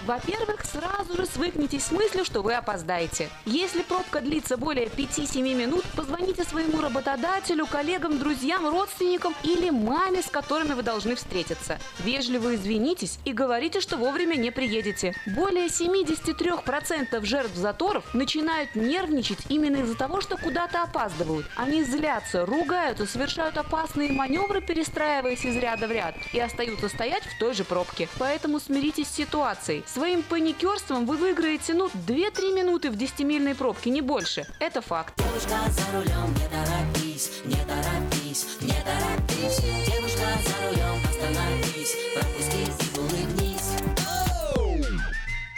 Во-первых, 0.07 0.65
сразу 0.65 1.17
же 1.17 1.27
свыкнитесь 1.27 1.87
с 1.87 1.91
мыслью, 1.91 2.25
что 2.25 2.41
вы 2.41 2.55
опоздаете. 2.55 3.29
Если 3.45 3.83
пробка 3.83 4.21
длится 4.21 4.57
более 4.57 4.87
5-7 4.87 5.43
минут, 5.53 5.85
позвоните 5.97 6.45
своему 6.45 6.81
работодателю, 6.81 7.67
коллегам, 7.67 8.21
друзьям, 8.21 8.69
родственникам 8.69 9.35
или 9.43 9.71
маме, 9.71 10.23
с 10.23 10.27
которыми 10.27 10.75
вы 10.75 10.85
должны 10.85 11.17
встретиться. 11.17 11.81
Вежливо 12.05 12.55
извинитесь 12.55 13.19
и 13.25 13.33
говорите, 13.33 13.81
что 13.81 13.97
вовремя 13.97 14.37
не 14.37 14.53
приедете. 14.53 15.13
Более 15.27 15.67
73% 15.67 17.25
жертв 17.25 17.57
заторов 17.57 18.05
начинают 18.15 18.77
нервничать 18.77 19.41
именно 19.49 19.79
из-за 19.79 19.97
того, 19.97 20.21
что 20.21 20.37
куда-то 20.37 20.85
опаздывают. 20.85 21.47
Они 21.57 21.83
злятся, 21.83 22.47
ругаются, 22.47 23.07
совершают 23.07 23.59
опасные 23.59 24.13
маневры, 24.13 24.61
перестраиваясь 24.61 25.45
из 25.45 25.57
ряда 25.57 25.89
в 25.89 25.91
ряд, 25.91 26.15
и 26.33 26.39
остаются 26.39 26.89
стоять 26.89 27.25
в 27.25 27.37
той 27.41 27.55
же 27.55 27.65
пробке. 27.65 28.09
Поэтому 28.21 28.61
смиритесь 28.61 29.09
с 29.09 29.17
ситуацией. 29.17 29.83
Своим 29.97 30.23
паникерством 30.23 31.07
вы 31.07 31.17
выиграете, 31.17 31.73
ну, 31.73 31.87
2-3 31.87 32.53
минуты 32.53 32.91
в 32.91 32.97
10-мильной 32.97 33.55
пробке, 33.55 33.89
не 33.89 34.03
больше. 34.03 34.47
Это 34.59 34.83
факт. 34.83 35.15
Девушка 35.17 35.57
за 35.71 35.97
рулем, 35.97 36.35
не 36.35 36.47
торопись, 36.51 37.31
не 37.47 37.57
торопись, 37.65 38.59
не 38.61 38.75
торопись. 38.85 39.59
Девушка 39.87 40.27
за 40.45 40.69
рулем, 40.69 41.01
остановись, 41.09 41.97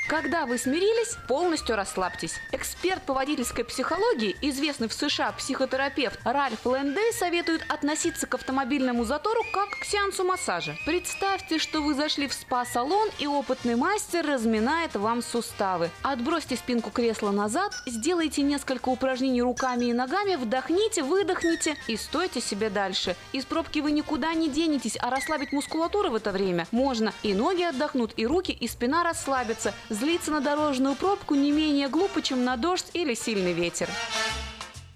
Когда 0.09 0.47
вы 0.47 0.57
смирились, 0.57 1.19
полностью 1.29 1.77
расслабьтесь. 1.77 2.33
Эксперт 2.53 3.03
по 3.03 3.13
водительской 3.13 3.63
психологии, 3.63 4.35
известный 4.41 4.89
в 4.89 4.95
США 4.95 5.33
психотерапевт 5.33 6.19
Ральф 6.25 6.65
Лэндей 6.65 7.13
советует 7.13 7.61
относиться 7.69 8.27
к 8.27 8.35
автомобильному 8.35 9.05
затору 9.05 9.43
как 9.53 9.69
к 9.79 9.85
сеансу 9.85 10.25
массажа. 10.25 10.79
Представьте, 10.87 11.59
что 11.59 11.83
вы 11.83 11.93
зашли 11.93 12.27
в 12.27 12.33
спа-салон 12.33 13.11
и 13.19 13.27
опытный 13.27 13.77
мастер 13.77 14.27
разминает 14.27 14.95
вам 14.95 15.21
суставы. 15.21 15.91
Отбросьте 16.03 16.57
спинку 16.57 16.91
кресла 16.91 17.31
назад, 17.31 17.75
сделайте 17.85 18.41
несколько 18.41 18.89
упражнений 18.89 19.43
руками 19.43 19.87
и 19.87 19.93
ногами, 19.93 20.37
вдохните, 20.37 21.03
выдохните 21.03 21.77
и 21.87 21.99
стойте 21.99 22.41
себе 22.41 22.71
дальше. 22.71 23.15
Из 23.33 23.45
пробки 23.45 23.81
вы 23.81 23.93
никуда 23.93 24.33
не 24.33 24.49
денетесь, 24.49 24.97
а 24.99 25.11
расслабить 25.11 25.53
мускулатуру 25.53 26.13
в 26.13 26.15
это 26.15 26.33
время 26.33 26.67
можно. 26.71 27.13
И 27.23 27.35
ноги 27.35 27.63
отдохнут, 27.63 28.15
и 28.17 28.27
руки, 28.27 28.53
и 28.53 28.67
спина 28.69 29.05
расслабятся. 29.05 29.75
Злиться 29.99 30.31
на 30.31 30.41
дорожную 30.41 30.95
пробку 30.95 31.35
не 31.35 31.51
менее 31.51 31.89
глупо, 31.89 32.23
чем 32.23 32.45
на 32.45 32.57
дождь 32.57 32.87
или 32.93 33.15
сильный 33.15 33.53
ветер. 33.53 33.89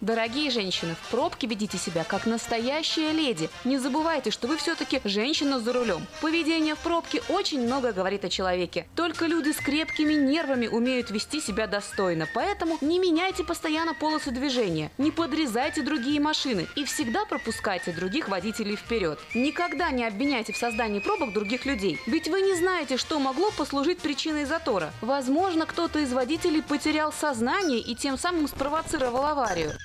Дорогие 0.02 0.50
женщины, 0.50 0.96
в 1.00 1.10
пробке 1.12 1.46
ведите 1.46 1.78
себя 1.78 2.02
как 2.02 2.26
настоящая 2.26 3.12
леди. 3.12 3.48
Не 3.62 3.78
забывайте, 3.78 4.32
что 4.32 4.48
вы 4.48 4.56
все-таки 4.56 5.00
женщина 5.04 5.60
за 5.60 5.72
рулем. 5.72 6.04
Поведение 6.20 6.74
в 6.74 6.80
пробке 6.80 7.22
очень 7.28 7.64
много 7.64 7.92
говорит 7.92 8.24
о 8.24 8.28
человеке. 8.28 8.84
Только 8.96 9.26
люди 9.26 9.52
с 9.52 9.58
крепкими 9.58 10.14
нервами 10.14 10.66
умеют 10.66 11.12
вести 11.12 11.40
себя 11.40 11.68
достойно. 11.68 12.26
Поэтому 12.34 12.78
не 12.80 12.98
меняйте 12.98 13.44
постоянно 13.44 13.94
полосы 13.94 14.32
движения, 14.32 14.90
не 14.98 15.12
подрезайте 15.12 15.82
другие 15.82 16.18
машины 16.18 16.66
и 16.74 16.84
всегда 16.84 17.24
пропускайте 17.24 17.92
других 17.92 18.28
водителей 18.28 18.74
вперед. 18.74 19.20
Никогда 19.34 19.92
не 19.92 20.04
обвиняйте 20.04 20.52
в 20.52 20.56
создании 20.56 20.98
пробок 20.98 21.32
других 21.32 21.64
людей, 21.64 22.00
ведь 22.08 22.26
вы 22.26 22.40
не 22.40 22.56
знаете, 22.56 22.96
что 22.96 23.20
могло 23.20 23.52
послужить 23.56 24.00
причиной 24.00 24.46
затора. 24.46 24.92
Возможно, 25.00 25.64
кто-то 25.64 26.00
из 26.00 26.12
водителей 26.12 26.60
потерял 26.60 27.12
сознание 27.12 27.78
и 27.78 27.94
тем 27.94 28.18
самым 28.18 28.48
спровоцировал 28.48 29.24
аварию. 29.24 29.70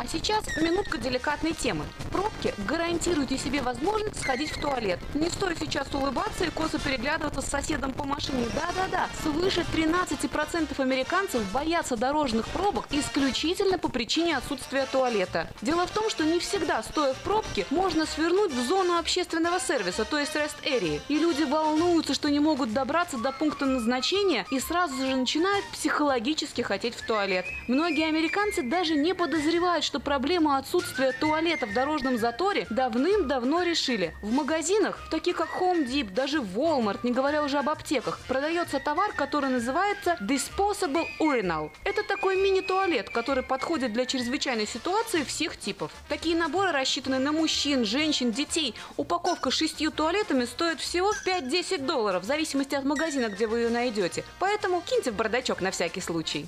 А 0.00 0.06
сейчас 0.06 0.46
минутка 0.56 0.96
деликатной 0.96 1.52
темы. 1.52 1.84
Пробки 2.10 2.54
гарантируйте 2.66 3.36
себе 3.36 3.60
возможность 3.60 4.18
сходить 4.18 4.50
в 4.50 4.58
туалет. 4.58 4.98
Не 5.12 5.28
стоит 5.28 5.58
сейчас 5.58 5.92
улыбаться 5.92 6.46
и 6.46 6.50
косо 6.50 6.78
переглядываться 6.78 7.42
с 7.42 7.46
соседом 7.46 7.92
по 7.92 8.04
машине. 8.04 8.46
Да-да-да, 8.54 9.10
свыше 9.22 9.60
13% 9.60 10.80
американцев 10.80 11.42
боятся 11.52 11.98
дорожных 11.98 12.48
пробок 12.48 12.86
исключительно 12.90 13.78
по 13.78 13.90
причине 13.90 14.38
отсутствия 14.38 14.86
туалета. 14.90 15.48
Дело 15.60 15.86
в 15.86 15.90
том, 15.90 16.08
что 16.08 16.24
не 16.24 16.38
всегда, 16.38 16.82
стоя 16.82 17.12
в 17.12 17.18
пробке, 17.18 17.66
можно 17.68 18.06
свернуть 18.06 18.54
в 18.54 18.66
зону 18.66 18.96
общественного 18.96 19.60
сервиса, 19.60 20.06
то 20.06 20.18
есть 20.18 20.34
rest 20.34 20.56
area. 20.64 21.02
И 21.08 21.18
люди 21.18 21.42
волнуются, 21.42 22.14
что 22.14 22.30
не 22.30 22.40
могут 22.40 22.72
добраться 22.72 23.18
до 23.18 23.32
пункта 23.32 23.66
назначения 23.66 24.46
и 24.50 24.60
сразу 24.60 24.96
же 24.96 25.14
начинают 25.14 25.66
психологически 25.66 26.62
хотеть 26.62 26.94
в 26.94 27.04
туалет. 27.06 27.44
Многие 27.68 28.08
американцы 28.08 28.62
даже 28.62 28.94
не 28.94 29.14
подозревают, 29.14 29.89
что 29.90 29.98
проблему 29.98 30.52
отсутствия 30.52 31.10
туалета 31.10 31.66
в 31.66 31.74
дорожном 31.74 32.16
заторе 32.16 32.64
давным-давно 32.70 33.64
решили. 33.64 34.14
В 34.22 34.30
магазинах, 34.30 34.96
таких 35.10 35.34
как 35.34 35.48
Home 35.60 35.84
Depot, 35.84 36.14
даже 36.14 36.38
Walmart, 36.38 37.00
не 37.02 37.10
говоря 37.10 37.42
уже 37.42 37.58
об 37.58 37.68
аптеках, 37.68 38.20
продается 38.28 38.78
товар, 38.78 39.12
который 39.16 39.50
называется 39.50 40.16
Disposable 40.20 41.06
Urinal. 41.18 41.72
Это 41.82 42.04
такой 42.04 42.36
мини-туалет, 42.36 43.10
который 43.10 43.42
подходит 43.42 43.92
для 43.92 44.06
чрезвычайной 44.06 44.68
ситуации 44.68 45.24
всех 45.24 45.56
типов. 45.56 45.90
Такие 46.08 46.36
наборы 46.36 46.70
рассчитаны 46.70 47.18
на 47.18 47.32
мужчин, 47.32 47.84
женщин, 47.84 48.30
детей. 48.30 48.76
Упаковка 48.96 49.50
шестью 49.50 49.90
туалетами 49.90 50.44
стоит 50.44 50.78
всего 50.78 51.12
5-10 51.26 51.84
долларов, 51.84 52.22
в 52.22 52.26
зависимости 52.26 52.76
от 52.76 52.84
магазина, 52.84 53.26
где 53.26 53.48
вы 53.48 53.58
ее 53.62 53.70
найдете. 53.70 54.22
Поэтому 54.38 54.82
киньте 54.82 55.10
в 55.10 55.16
бардачок 55.16 55.60
на 55.60 55.72
всякий 55.72 56.00
случай. 56.00 56.46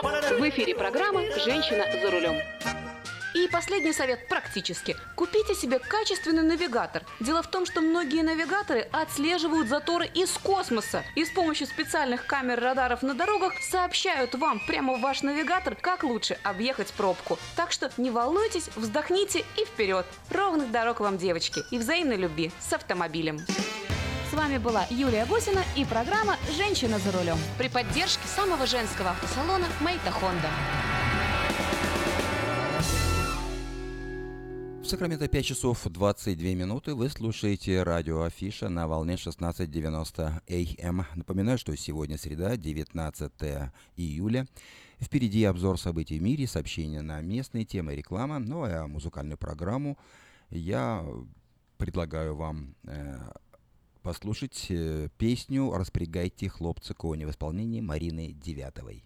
В 0.00 0.48
эфире 0.48 0.76
программа 0.76 1.22
«Женщина 1.44 1.84
за 2.00 2.10
рулем». 2.12 2.36
И 3.34 3.48
последний 3.48 3.92
совет 3.92 4.28
практически. 4.28 4.96
Купите 5.16 5.56
себе 5.56 5.80
качественный 5.80 6.44
навигатор. 6.44 7.02
Дело 7.18 7.42
в 7.42 7.48
том, 7.48 7.66
что 7.66 7.80
многие 7.80 8.22
навигаторы 8.22 8.88
отслеживают 8.92 9.66
заторы 9.66 10.06
из 10.06 10.30
космоса 10.38 11.02
и 11.16 11.24
с 11.24 11.30
помощью 11.30 11.66
специальных 11.66 12.26
камер 12.26 12.60
радаров 12.60 13.02
на 13.02 13.14
дорогах 13.14 13.54
сообщают 13.60 14.36
вам 14.36 14.60
прямо 14.68 14.94
в 14.94 15.00
ваш 15.00 15.22
навигатор, 15.22 15.74
как 15.74 16.04
лучше 16.04 16.38
объехать 16.44 16.92
пробку. 16.92 17.36
Так 17.56 17.72
что 17.72 17.90
не 17.96 18.12
волнуйтесь, 18.12 18.68
вздохните 18.76 19.44
и 19.56 19.64
вперед. 19.64 20.06
Ровных 20.30 20.70
дорог 20.70 21.00
вам, 21.00 21.18
девочки, 21.18 21.64
и 21.72 21.78
взаимной 21.78 22.16
любви 22.16 22.52
с 22.60 22.72
автомобилем. 22.72 23.40
С 24.30 24.34
вами 24.34 24.58
была 24.58 24.84
Юлия 24.90 25.24
Гусина 25.24 25.64
и 25.74 25.86
программа 25.86 26.36
«Женщина 26.54 26.98
за 26.98 27.12
рулем» 27.12 27.38
при 27.56 27.70
поддержке 27.70 28.28
самого 28.28 28.66
женского 28.66 29.12
автосалона 29.12 29.64
«Мейта 29.80 30.10
Хонда». 30.10 30.50
В 34.82 34.84
Сакраменто 34.84 35.28
5 35.28 35.44
часов 35.46 35.82
22 35.82 36.48
минуты. 36.48 36.94
Вы 36.94 37.08
слушаете 37.08 37.82
радио 37.82 38.20
Афиша 38.20 38.68
на 38.68 38.86
волне 38.86 39.14
16.90 39.14 40.82
АМ. 40.84 41.06
Напоминаю, 41.14 41.56
что 41.56 41.74
сегодня 41.74 42.18
среда, 42.18 42.58
19 42.58 43.32
июля. 43.96 44.46
Впереди 45.00 45.44
обзор 45.44 45.80
событий 45.80 46.18
в 46.18 46.22
мире, 46.22 46.46
сообщения 46.46 47.00
на 47.00 47.22
местные 47.22 47.64
темы, 47.64 47.94
реклама. 47.94 48.38
Ну 48.40 48.64
а 48.64 48.86
музыкальную 48.88 49.38
программу 49.38 49.96
я 50.50 51.02
предлагаю 51.78 52.36
вам 52.36 52.74
э, 52.84 53.30
послушать 54.08 54.68
э, 54.70 55.10
песню 55.18 55.70
«Распрягайте, 55.70 56.48
хлопцы, 56.48 56.94
кони» 56.94 57.26
в 57.26 57.30
исполнении 57.30 57.82
Марины 57.82 58.32
Девятовой. 58.32 59.04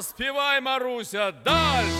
Заспівай, 0.00 0.60
Маруся, 0.60 1.32
дальше! 1.44 1.99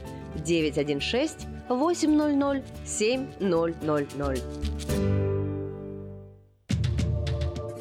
916 0.43 1.47
800 1.69 2.63
7000. 2.85 5.20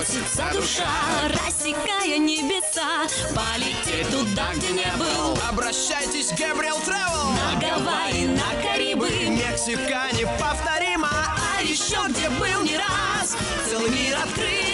Просится 0.00 0.48
душа, 0.54 0.88
рассекая 1.28 2.16
небеса 2.16 3.06
Полететь 3.34 4.08
туда, 4.10 4.48
где 4.54 4.70
не 4.70 4.96
был. 4.96 5.38
Обращайтесь 5.46 6.28
к 6.28 6.38
Габриэл 6.38 6.78
Travel 6.78 7.34
На 7.36 7.60
Гавайи, 7.60 8.28
на 8.28 8.62
Карибы. 8.62 9.10
Мексика 9.28 10.04
неповторима. 10.14 11.10
А 11.10 11.62
еще 11.62 11.98
где 12.08 12.30
был 12.30 12.62
не 12.62 12.78
раз. 12.78 13.36
Целый 13.68 13.90
мир 13.90 14.16
открыт 14.16 14.69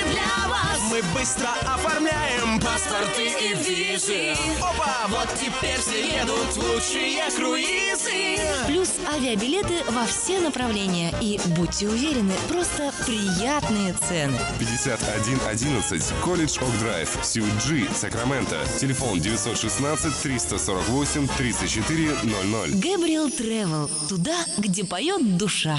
Мы 0.91 1.03
быстро 1.15 1.49
оформляем 1.63 2.61
паспорты 2.61 3.27
и 3.27 3.55
визы 3.55 4.35
Опа, 4.61 5.07
вот 5.09 5.29
теперь 5.35 5.79
все 5.79 6.19
едут 6.19 6.57
лучшие 6.57 7.31
круизы 7.31 8.37
Плюс 8.67 8.91
авиабилеты 9.09 9.85
во 9.91 10.07
все 10.07 10.41
направления. 10.41 11.15
И 11.21 11.41
будьте 11.57 11.89
уверены, 11.89 12.35
просто 12.49 12.93
приятные 13.05 13.95
цены. 13.95 14.39
5111 14.59 16.13
Колледж 16.23 16.59
Ок 16.61 16.79
Драйв, 16.81 17.19
Сьют 17.23 17.49
Джи, 17.65 17.89
Сакраменто. 17.95 18.61
Телефон 18.81 19.21
916 19.21 20.23
348 20.23 21.29
3400. 21.37 22.77
Гэбриэл 22.79 23.31
Тревел. 23.31 23.91
Туда, 24.09 24.37
где 24.59 24.85
поет 24.85 25.37
душа. 25.37 25.79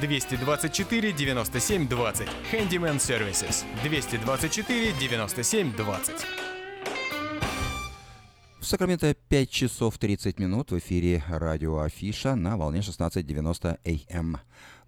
224 0.00 1.12
97 1.12 1.86
20. 1.88 2.28
Handyman 2.50 2.98
Services. 2.98 3.64
224 3.84 4.92
97 4.98 5.72
20. 5.76 6.26
В 8.58 8.64
Сакраменто 8.66 9.14
5 9.14 9.48
часов 9.48 9.98
30 9.98 10.40
минут 10.40 10.72
в 10.72 10.78
эфире 10.78 11.22
радио 11.28 11.78
Афиша 11.78 12.34
на 12.34 12.56
волне 12.56 12.80
16.90 12.80 14.08
АМ. 14.10 14.38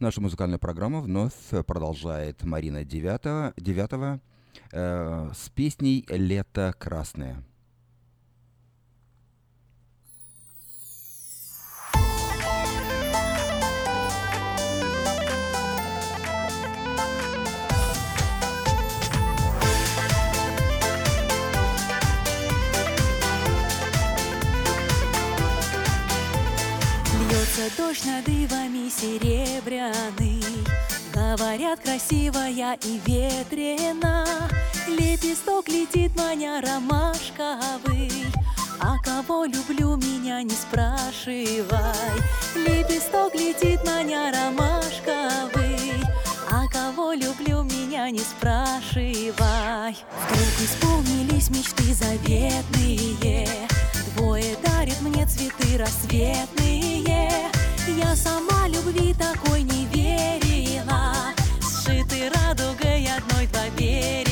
Нашу 0.01 0.21
музыкальную 0.23 0.59
программу 0.59 1.03
вновь 1.03 1.33
продолжает 1.65 2.43
Марина 2.43 2.85
Девятого, 2.85 3.55
Девятого 3.57 4.21
э, 4.73 5.31
с 5.33 5.49
песней 5.51 6.05
«Лето 6.09 6.75
красное». 6.77 7.45
Дождь 27.77 28.05
над 28.05 28.29
ивами 28.29 28.89
серебряный. 28.89 30.45
Говорят, 31.13 31.81
красивая 31.81 32.79
и 32.85 33.01
ветрена. 33.05 34.25
Лепесток 34.87 35.69
летит, 35.69 36.17
маня 36.17 36.63
ромашковый. 36.63 38.13
А 38.81 38.97
кого 39.03 39.45
люблю, 39.45 39.97
меня 39.97 40.43
не 40.43 40.55
спрашивай. 40.55 41.67
Лепесток 42.55 43.35
летит, 43.35 43.85
маня 43.85 44.33
ромашковый. 44.33 46.05
А 46.51 46.67
кого 46.69 47.13
люблю, 47.13 47.65
меня 47.65 48.11
не 48.11 48.21
спрашивай. 48.21 49.97
Вдруг 50.31 50.55
исполнились 50.61 51.51
мечты 51.51 51.93
заветные. 51.93 53.49
Двое 54.17 54.57
дарит 54.65 55.01
мне 55.01 55.27
цветы 55.27 55.77
рассветные 55.77 57.48
Я 57.97 58.15
сама 58.17 58.69
любви 58.69 59.15
такой 59.15 59.63
не 59.63 59.87
верила. 59.87 61.15
Сшиты 61.61 62.31
радугой 62.31 63.09
одной-два 63.17 63.69
берега 63.77 64.28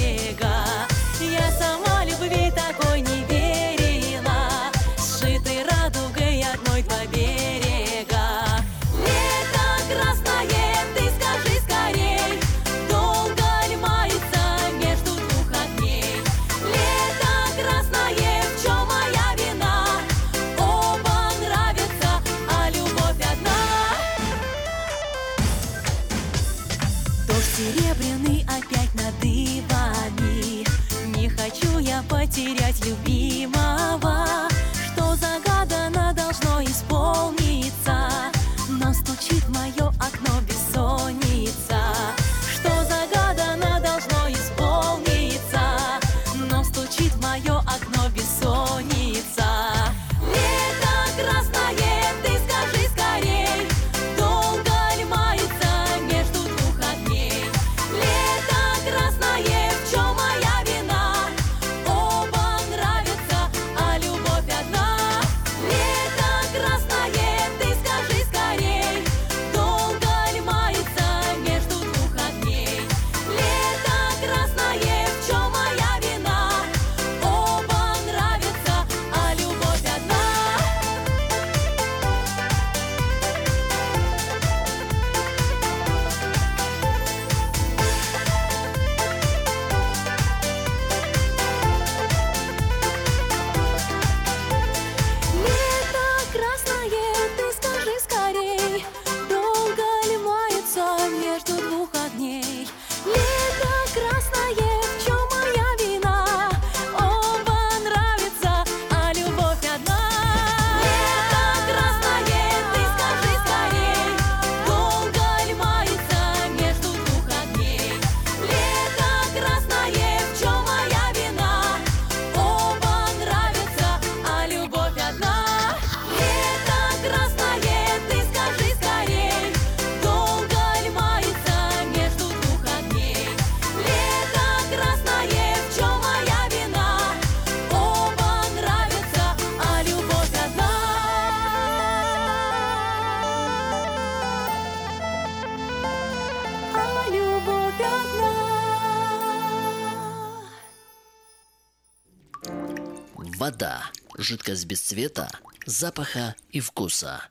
Жидкость 154.28 154.66
без 154.66 154.80
цвета, 154.80 155.30
запаха 155.66 156.34
и 156.50 156.58
вкуса. 156.58 157.22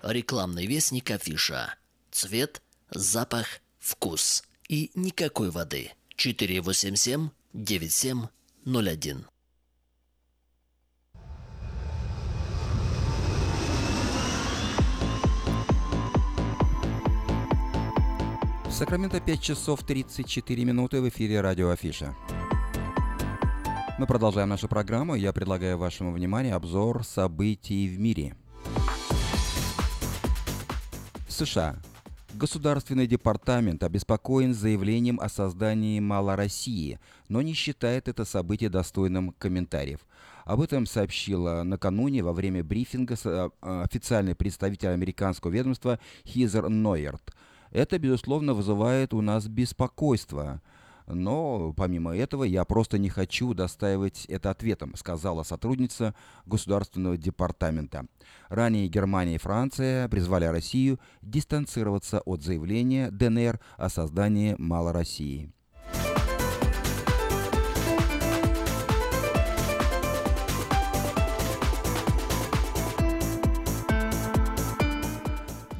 Рекламный 0.00 0.66
вестник 0.66 1.10
афиша. 1.10 1.74
Цвет, 2.12 2.62
запах, 2.88 3.46
вкус. 3.80 4.44
И 4.68 4.92
никакой 4.94 5.50
воды. 5.50 5.90
487 6.14 7.30
9701. 7.52 9.26
В 18.66 18.70
Сакраменто 18.70 19.20
5 19.20 19.42
часов 19.42 19.82
34 19.82 20.64
минуты 20.64 21.00
в 21.00 21.08
эфире 21.08 21.40
радио 21.40 21.70
Афиша. 21.70 22.14
Мы 23.98 24.06
продолжаем 24.06 24.50
нашу 24.50 24.68
программу. 24.68 25.14
Я 25.14 25.32
предлагаю 25.32 25.78
вашему 25.78 26.12
вниманию 26.12 26.54
обзор 26.54 27.02
событий 27.02 27.88
в 27.88 27.98
мире. 27.98 28.36
США. 31.26 31.76
Государственный 32.34 33.06
департамент 33.06 33.82
обеспокоен 33.82 34.52
заявлением 34.52 35.18
о 35.18 35.30
создании 35.30 35.98
«Мало 35.98 36.36
России», 36.36 37.00
но 37.30 37.40
не 37.40 37.54
считает 37.54 38.06
это 38.06 38.26
событие 38.26 38.68
достойным 38.68 39.34
комментариев. 39.38 40.00
Об 40.44 40.60
этом 40.60 40.84
сообщила 40.84 41.62
накануне 41.62 42.22
во 42.22 42.34
время 42.34 42.62
брифинга 42.62 43.16
э, 43.24 43.48
официальный 43.62 44.34
представитель 44.34 44.90
американского 44.90 45.50
ведомства 45.50 45.98
Хизер 46.26 46.68
Нойерт. 46.68 47.32
Это, 47.70 47.98
безусловно, 47.98 48.52
вызывает 48.52 49.14
у 49.14 49.22
нас 49.22 49.46
беспокойство. 49.48 50.60
Но, 51.06 51.72
помимо 51.76 52.16
этого, 52.16 52.44
я 52.44 52.64
просто 52.64 52.98
не 52.98 53.08
хочу 53.08 53.54
достаивать 53.54 54.24
это 54.26 54.50
ответом, 54.50 54.94
сказала 54.96 55.42
сотрудница 55.42 56.14
Государственного 56.46 57.16
департамента. 57.16 58.06
Ранее 58.48 58.88
Германия 58.88 59.36
и 59.36 59.38
Франция 59.38 60.08
призвали 60.08 60.46
Россию 60.46 60.98
дистанцироваться 61.22 62.20
от 62.20 62.42
заявления 62.42 63.10
ДНР 63.10 63.60
о 63.76 63.88
создании 63.88 64.56
«Мало 64.58 64.92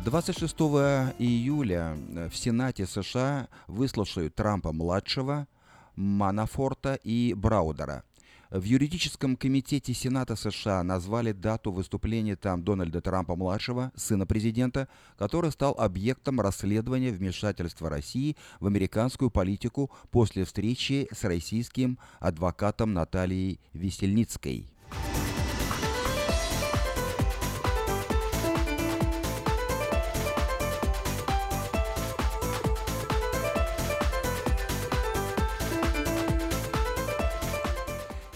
«26 0.06 1.16
июля 1.18 1.96
э, 1.96 2.28
в 2.28 2.36
Сенате 2.36 2.86
США 2.86 3.48
выслушают 3.66 4.36
Трампа-младшего, 4.36 5.48
Манафорта 5.96 6.94
и 7.02 7.34
Браудера. 7.34 8.04
В 8.50 8.62
юридическом 8.62 9.34
комитете 9.34 9.92
Сената 9.94 10.36
США 10.36 10.84
назвали 10.84 11.32
дату 11.32 11.72
выступления 11.72 12.36
там 12.36 12.62
Дональда 12.62 13.00
Трампа-младшего, 13.00 13.90
сына 13.96 14.26
президента, 14.26 14.86
который 15.18 15.50
стал 15.50 15.74
объектом 15.76 16.40
расследования 16.40 17.10
вмешательства 17.10 17.90
России 17.90 18.36
в 18.60 18.68
американскую 18.68 19.32
политику 19.32 19.90
после 20.12 20.44
встречи 20.44 21.08
с 21.10 21.24
российским 21.24 21.98
адвокатом 22.20 22.94
Натальей 22.94 23.58
Весельницкой. 23.72 24.68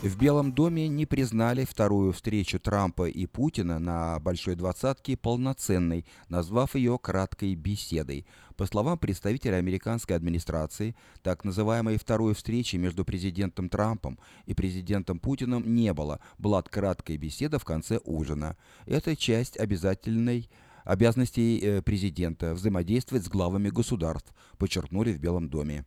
В 0.02 0.16
Белом 0.16 0.54
доме 0.54 0.88
не 0.88 1.04
признали 1.04 1.66
вторую 1.66 2.14
встречу 2.14 2.58
Трампа 2.58 3.06
и 3.06 3.26
Путина 3.26 3.78
на 3.78 4.18
Большой 4.18 4.54
Двадцатке 4.54 5.14
полноценной, 5.14 6.06
назвав 6.30 6.74
ее 6.74 6.98
краткой 6.98 7.54
беседой. 7.54 8.24
По 8.56 8.64
словам 8.64 8.96
представителя 8.96 9.56
американской 9.56 10.16
администрации, 10.16 10.96
так 11.22 11.44
называемой 11.44 11.98
второй 11.98 12.34
встречи 12.34 12.76
между 12.76 13.04
президентом 13.04 13.68
Трампом 13.68 14.18
и 14.46 14.54
президентом 14.54 15.18
Путиным 15.18 15.74
не 15.74 15.92
было, 15.92 16.20
была 16.38 16.62
краткая 16.62 17.18
беседа 17.18 17.58
в 17.58 17.66
конце 17.66 18.00
ужина. 18.02 18.56
Это 18.86 19.14
часть 19.14 19.60
обязательной 19.60 20.48
обязанностей 20.84 21.60
э, 21.60 21.82
президента 21.82 22.54
взаимодействовать 22.54 23.26
с 23.26 23.28
главами 23.28 23.68
государств, 23.68 24.32
подчеркнули 24.56 25.12
в 25.12 25.20
Белом 25.20 25.50
доме. 25.50 25.84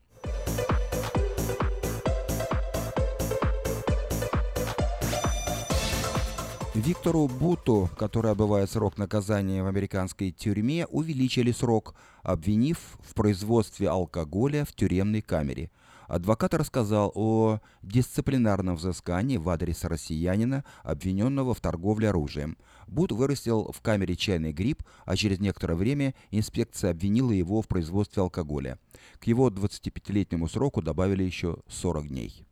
Виктору 6.76 7.28
Буту, 7.28 7.88
который 7.97 8.32
отбывает 8.32 8.67
срок 8.67 8.97
наказания 8.97 9.61
в 9.61 9.67
американской 9.67 10.32
тюрьме, 10.32 10.88
увеличили 10.88 11.51
срок, 11.51 11.93
обвинив 12.24 12.97
в 12.99 13.13
производстве 13.13 13.89
алкоголя 13.89 14.65
в 14.65 14.74
тюремной 14.74 15.21
камере. 15.21 15.69
Адвокат 16.07 16.55
рассказал 16.55 17.11
о 17.13 17.59
дисциплинарном 17.84 18.76
взыскании 18.76 19.38
в 19.38 19.49
адрес 19.49 19.84
россиянина, 19.84 20.65
обвиненного 20.82 21.53
в 21.53 21.61
торговле 21.61 22.09
оружием. 22.09 22.57
Бут 22.88 23.11
вырастил 23.11 23.71
в 23.71 23.80
камере 23.82 24.15
чайный 24.15 24.51
гриб, 24.51 24.82
а 25.05 25.15
через 25.15 25.39
некоторое 25.39 25.76
время 25.76 26.15
инспекция 26.32 26.89
обвинила 26.89 27.32
его 27.32 27.61
в 27.61 27.67
производстве 27.67 28.24
алкоголя. 28.24 28.80
К 29.19 29.26
его 29.26 29.51
25-летнему 29.51 30.49
сроку 30.49 30.82
добавили 30.82 31.24
еще 31.24 31.57
40 31.67 32.07
дней. 32.07 32.47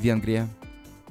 Венгрия. 0.00 0.48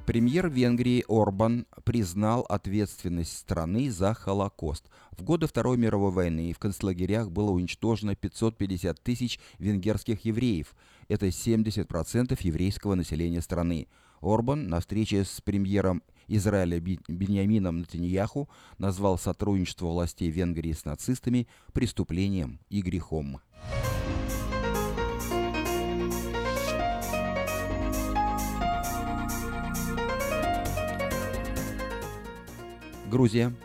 Премьер 0.05 0.47
Венгрии 0.47 1.03
Орбан 1.09 1.65
признал 1.83 2.45
ответственность 2.47 3.37
страны 3.37 3.91
за 3.91 4.13
Холокост. 4.13 4.85
В 5.11 5.23
годы 5.23 5.45
Второй 5.45 5.77
мировой 5.77 6.11
войны 6.11 6.53
в 6.53 6.59
концлагерях 6.59 7.29
было 7.29 7.51
уничтожено 7.51 8.15
550 8.15 9.03
тысяч 9.03 9.41
венгерских 9.59 10.23
евреев. 10.23 10.73
Это 11.09 11.27
70% 11.27 12.37
еврейского 12.39 12.95
населения 12.95 13.41
страны. 13.41 13.87
Орбан 14.21 14.69
на 14.69 14.79
встрече 14.79 15.25
с 15.25 15.41
премьером 15.41 16.01
Израиля 16.29 16.79
Беньямином 16.79 17.79
Натаньяху 17.79 18.47
назвал 18.77 19.17
сотрудничество 19.17 19.87
властей 19.87 20.29
Венгрии 20.29 20.71
с 20.71 20.85
нацистами 20.85 21.49
преступлением 21.73 22.61
и 22.69 22.81
грехом. 22.81 23.41
Грузия. 33.07 33.55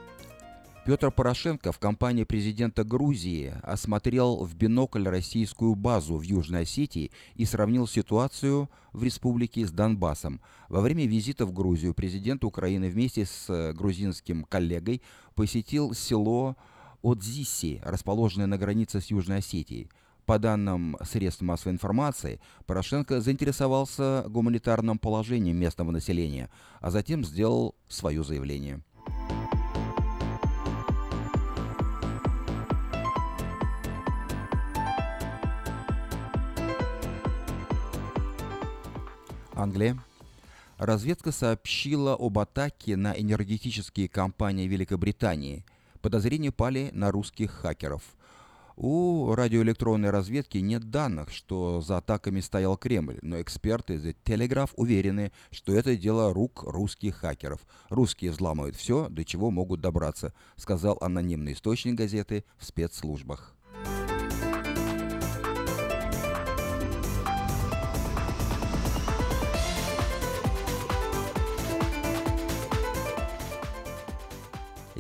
Петр 0.87 1.11
Порошенко 1.11 1.73
в 1.73 1.79
компании 1.79 2.23
президента 2.23 2.85
Грузии 2.85 3.55
осмотрел 3.63 4.45
в 4.45 4.55
бинокль 4.55 5.07
российскую 5.09 5.75
базу 5.75 6.17
в 6.17 6.23
Южной 6.23 6.63
Осетии 6.63 7.11
и 7.35 7.45
сравнил 7.45 7.89
ситуацию 7.89 8.71
в 8.93 9.03
республике 9.03 9.67
с 9.67 9.73
Донбассом. 9.73 10.41
Во 10.69 10.81
время 10.81 11.07
визита 11.07 11.45
в 11.45 11.53
Грузию 11.53 11.93
президент 11.93 12.45
Украины 12.45 12.89
вместе 12.89 13.27
с 13.27 13.73
грузинским 13.73 14.45
коллегой 14.45 15.03
посетил 15.35 15.93
село 15.93 16.57
Отзиси, 17.03 17.81
расположенное 17.85 18.47
на 18.47 18.59
границе 18.59 19.01
с 19.01 19.07
Южной 19.07 19.39
Осетией. 19.39 19.89
По 20.25 20.39
данным 20.39 20.97
средств 21.03 21.43
массовой 21.43 21.73
информации, 21.73 22.41
Порошенко 22.67 23.21
заинтересовался 23.21 24.25
гуманитарным 24.29 24.99
положением 24.99 25.57
местного 25.57 25.91
населения, 25.91 26.49
а 26.81 26.93
затем 26.93 27.25
сделал 27.25 27.75
свое 27.89 28.23
заявление. 28.23 28.83
Англия. 39.63 39.97
Разведка 40.77 41.31
сообщила 41.31 42.15
об 42.15 42.41
атаке 42.41 42.97
на 42.97 43.13
энергетические 43.13 44.09
компании 44.09 44.67
Великобритании. 44.67 45.65
Подозрения 46.01 46.51
пали 46.51 46.91
на 46.93 47.13
русских 47.13 47.53
хакеров. 47.53 48.03
У 48.75 49.33
радиоэлектронной 49.37 50.11
разведки 50.11 50.59
нет 50.59 50.91
данных, 50.91 51.31
что 51.31 51.81
за 51.81 51.99
атаками 51.99 52.41
стоял 52.41 52.77
Кремль, 52.77 53.21
но 53.23 53.41
эксперты 53.41 53.99
The 53.99 54.17
Telegraph 54.25 54.71
уверены, 54.75 55.31
что 55.53 55.73
это 55.73 55.95
дело 55.95 56.35
рук 56.35 56.65
русских 56.65 57.17
хакеров. 57.17 57.61
Русские 57.89 58.33
взламывают 58.33 58.75
все, 58.75 59.09
до 59.09 59.25
чего 59.25 59.53
могут 59.53 59.81
добраться, 59.81 60.35
сказал 60.57 60.99
анонимный 61.01 61.53
источник 61.53 61.95
газеты 61.95 62.45
в 62.59 62.65
спецслужбах. 62.65 63.55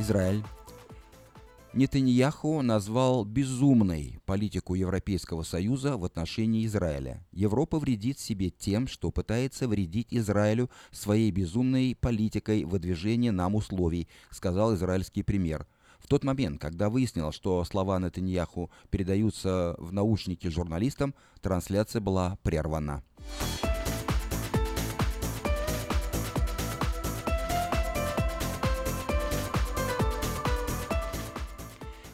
Израиль. 0.02 0.42
Нетаньяху 1.74 2.60
назвал 2.60 3.24
безумной 3.24 4.18
политику 4.26 4.74
Европейского 4.74 5.44
Союза 5.44 5.96
в 5.96 6.04
отношении 6.04 6.66
Израиля. 6.66 7.24
Европа 7.30 7.78
вредит 7.78 8.18
себе 8.18 8.50
тем, 8.50 8.88
что 8.88 9.12
пытается 9.12 9.68
вредить 9.68 10.08
Израилю 10.10 10.70
своей 10.90 11.30
безумной 11.30 11.96
политикой 11.98 12.64
выдвижения 12.64 13.30
нам 13.30 13.54
условий, 13.54 14.08
сказал 14.30 14.74
израильский 14.74 15.22
премьер. 15.22 15.66
В 16.00 16.08
тот 16.08 16.24
момент, 16.24 16.60
когда 16.60 16.90
выяснилось, 16.90 17.36
что 17.36 17.64
слова 17.64 18.00
Нетаньяху 18.00 18.72
передаются 18.90 19.76
в 19.78 19.92
наушники 19.92 20.48
журналистам, 20.48 21.14
трансляция 21.40 22.00
была 22.00 22.38
прервана. 22.42 23.04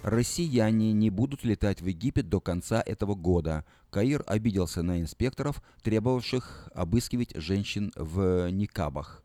Россияне 0.09 0.95
не 0.95 1.11
будут 1.11 1.45
летать 1.45 1.83
в 1.83 1.87
Египет 1.87 2.31
до 2.31 2.41
конца 2.41 2.83
этого 2.87 3.15
года. 3.15 3.67
Каир 3.91 4.25
обиделся 4.27 4.81
на 4.81 5.03
инспекторов, 5.03 5.63
требовавших 5.83 6.71
обыскивать 6.75 7.37
женщин 7.37 7.93
в 7.95 8.51
никабах. 8.51 9.23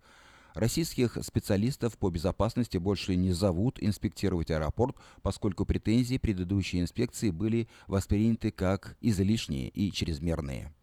Российских 0.54 1.18
специалистов 1.22 1.98
по 1.98 2.10
безопасности 2.10 2.76
больше 2.76 3.16
не 3.16 3.32
зовут 3.32 3.78
инспектировать 3.82 4.52
аэропорт, 4.52 4.98
поскольку 5.22 5.66
претензии 5.66 6.18
предыдущей 6.18 6.82
инспекции 6.82 7.30
были 7.30 7.70
восприняты 7.88 8.52
как 8.52 8.98
излишние 9.00 9.70
и 9.70 9.90
чрезмерные. 9.90 10.74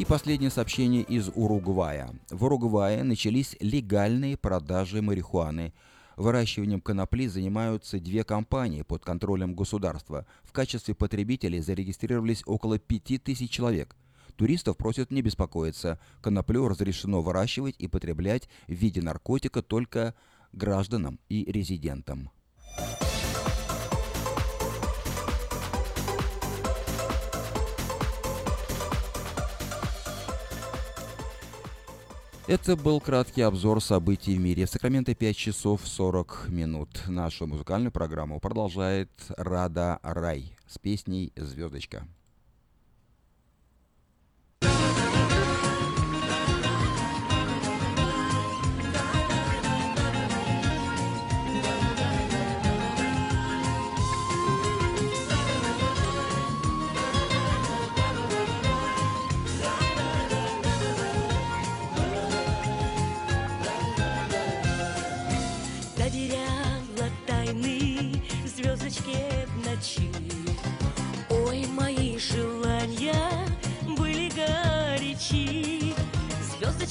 И 0.00 0.04
последнее 0.06 0.48
сообщение 0.48 1.02
из 1.02 1.28
Уругвая. 1.34 2.14
В 2.30 2.46
Уругвае 2.46 3.04
начались 3.04 3.54
легальные 3.60 4.38
продажи 4.38 5.02
марихуаны. 5.02 5.74
Выращиванием 6.16 6.80
конопли 6.80 7.26
занимаются 7.26 8.00
две 8.00 8.24
компании 8.24 8.80
под 8.80 9.04
контролем 9.04 9.54
государства. 9.54 10.24
В 10.42 10.52
качестве 10.52 10.94
потребителей 10.94 11.60
зарегистрировались 11.60 12.42
около 12.46 12.78
5000 12.78 13.50
человек. 13.50 13.94
Туристов 14.36 14.78
просят 14.78 15.10
не 15.10 15.20
беспокоиться. 15.20 16.00
Коноплю 16.22 16.66
разрешено 16.66 17.20
выращивать 17.20 17.74
и 17.78 17.86
потреблять 17.86 18.48
в 18.68 18.72
виде 18.72 19.02
наркотика 19.02 19.60
только 19.60 20.14
гражданам 20.54 21.20
и 21.28 21.44
резидентам. 21.44 22.30
Это 32.50 32.74
был 32.74 33.00
краткий 33.00 33.42
обзор 33.42 33.80
событий 33.80 34.34
в 34.34 34.40
мире. 34.40 34.66
В 34.66 34.70
Сакраменто 34.70 35.14
5 35.14 35.36
часов 35.36 35.82
40 35.84 36.48
минут. 36.48 36.88
Нашу 37.06 37.46
музыкальную 37.46 37.92
программу 37.92 38.40
продолжает 38.40 39.08
Рада 39.36 40.00
Рай 40.02 40.56
с 40.66 40.76
песней 40.76 41.32
«Звездочка». 41.36 42.08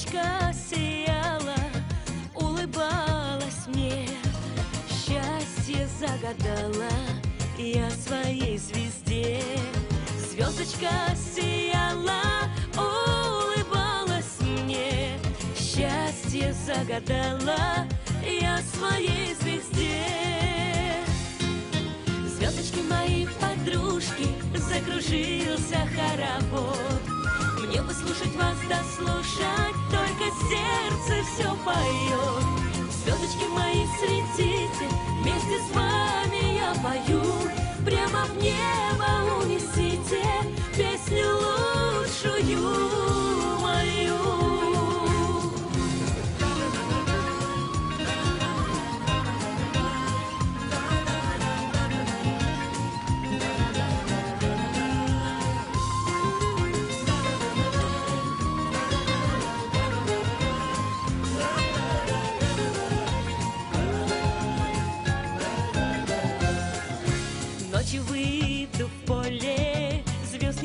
Звездочка 0.00 0.54
сияла, 0.54 1.56
улыбалась 2.34 3.66
мне, 3.66 4.08
счастье 4.88 5.86
загадала 5.98 6.90
я 7.58 7.90
своей 7.90 8.56
звезде. 8.56 9.42
Звездочка 10.30 10.88
сияла, 11.14 12.22
улыбалась 12.74 14.40
мне, 14.40 15.18
счастье 15.54 16.54
загадала 16.54 17.86
я 18.24 18.58
своей 18.74 19.34
звезде. 19.34 20.02
Звездочки 22.26 22.80
мои 22.88 23.26
подружки, 23.38 24.28
закружился 24.56 25.86
хоровод. 25.94 27.09
Мне 27.60 27.82
бы 27.82 27.92
слушать 27.92 28.34
вас, 28.36 28.56
да 28.70 28.80
слушать, 28.96 29.76
только 29.90 30.24
сердце 30.48 31.22
все 31.28 31.54
поет. 31.62 32.44
Звездочки 32.90 33.46
мои 33.54 33.84
светите, 33.98 34.88
вместе 35.20 35.58
с 35.58 35.74
вами 35.74 36.54
я 36.54 36.74
пою. 36.82 37.22
Прямо 37.84 38.24
в 38.24 38.36
небо 38.42 39.42
унесите 39.42 40.24
песню 40.74 41.26
лучшую 41.36 42.99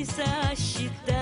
Sashita 0.06 1.15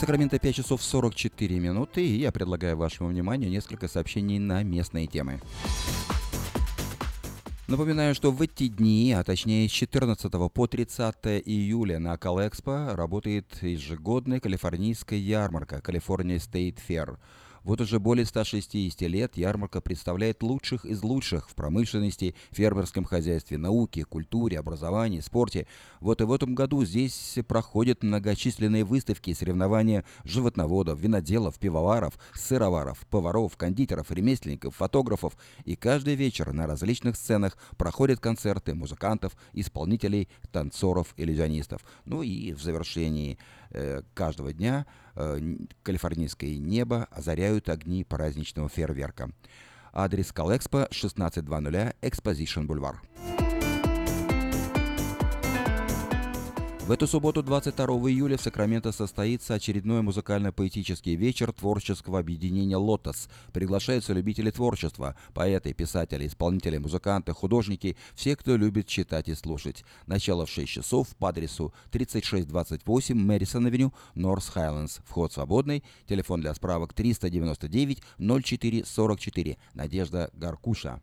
Сакраменто 0.00 0.38
5 0.38 0.54
часов 0.54 0.82
44 0.82 1.58
минуты, 1.58 2.02
и 2.02 2.20
я 2.20 2.32
предлагаю 2.32 2.74
вашему 2.74 3.10
вниманию 3.10 3.50
несколько 3.50 3.86
сообщений 3.86 4.38
на 4.38 4.62
местные 4.62 5.06
темы. 5.06 5.42
Напоминаю, 7.68 8.14
что 8.14 8.30
в 8.32 8.40
эти 8.40 8.68
дни, 8.68 9.12
а 9.12 9.22
точнее 9.22 9.68
с 9.68 9.72
14 9.72 10.32
по 10.54 10.66
30 10.66 11.14
июля 11.44 11.98
на 11.98 12.16
Калэкспо 12.16 12.96
работает 12.96 13.58
ежегодная 13.60 14.40
калифорнийская 14.40 15.18
ярмарка 15.18 15.82
California 15.84 16.38
State 16.38 16.78
Fair. 16.88 17.18
Вот 17.62 17.80
уже 17.80 17.98
более 18.00 18.24
160 18.24 19.02
лет 19.02 19.36
ярмарка 19.36 19.80
представляет 19.80 20.42
лучших 20.42 20.86
из 20.86 21.02
лучших 21.02 21.50
в 21.50 21.54
промышленности, 21.54 22.34
фермерском 22.52 23.04
хозяйстве, 23.04 23.58
науке, 23.58 24.04
культуре, 24.04 24.58
образовании, 24.58 25.20
спорте. 25.20 25.66
Вот 26.00 26.22
и 26.22 26.24
в 26.24 26.32
этом 26.32 26.54
году 26.54 26.84
здесь 26.84 27.38
проходят 27.46 28.02
многочисленные 28.02 28.84
выставки, 28.84 29.34
соревнования 29.34 30.04
животноводов, 30.24 30.98
виноделов, 30.98 31.58
пивоваров, 31.58 32.18
сыроваров, 32.32 33.06
поваров, 33.10 33.56
кондитеров, 33.58 34.10
ремесленников, 34.10 34.76
фотографов. 34.76 35.36
И 35.64 35.76
каждый 35.76 36.14
вечер 36.14 36.52
на 36.54 36.66
различных 36.66 37.16
сценах 37.16 37.58
проходят 37.76 38.20
концерты 38.20 38.74
музыкантов, 38.74 39.36
исполнителей, 39.52 40.28
танцоров, 40.50 41.12
иллюзионистов. 41.18 41.82
Ну 42.06 42.22
и 42.22 42.54
в 42.54 42.62
завершении 42.62 43.38
каждого 44.14 44.52
дня 44.52 44.86
э, 45.14 45.40
калифорнийское 45.82 46.56
небо 46.56 47.08
озаряют 47.10 47.68
огни 47.68 48.04
праздничного 48.04 48.68
фейерверка. 48.68 49.30
Адрес 49.92 50.32
Калэкспо 50.32 50.84
1600 50.84 51.96
Exposition 52.00 52.66
Boulevard. 52.66 52.98
В 56.86 56.92
эту 56.92 57.06
субботу, 57.06 57.42
22 57.42 57.86
июля, 58.10 58.36
в 58.36 58.40
Сакраменто 58.40 58.90
состоится 58.90 59.54
очередной 59.54 60.02
музыкально-поэтический 60.02 61.14
вечер 61.14 61.52
творческого 61.52 62.18
объединения 62.18 62.76
«Лотос». 62.76 63.28
Приглашаются 63.52 64.12
любители 64.12 64.50
творчества, 64.50 65.14
поэты, 65.32 65.72
писатели, 65.72 66.26
исполнители, 66.26 66.78
музыканты, 66.78 67.32
художники, 67.32 67.96
все, 68.14 68.34
кто 68.34 68.56
любит 68.56 68.88
читать 68.88 69.28
и 69.28 69.34
слушать. 69.34 69.84
Начало 70.06 70.46
в 70.46 70.50
6 70.50 70.68
часов 70.68 71.08
по 71.16 71.28
адресу 71.28 71.72
3628 71.92 73.16
Мэрисон-авеню, 73.16 73.92
Норс 74.14 74.48
Хайлендс. 74.48 74.98
Вход 75.06 75.32
свободный. 75.32 75.84
Телефон 76.08 76.40
для 76.40 76.54
справок 76.54 76.92
399 76.94 78.02
04 78.18 78.84
44. 78.84 79.58
Надежда 79.74 80.30
Гаркуша. 80.32 81.00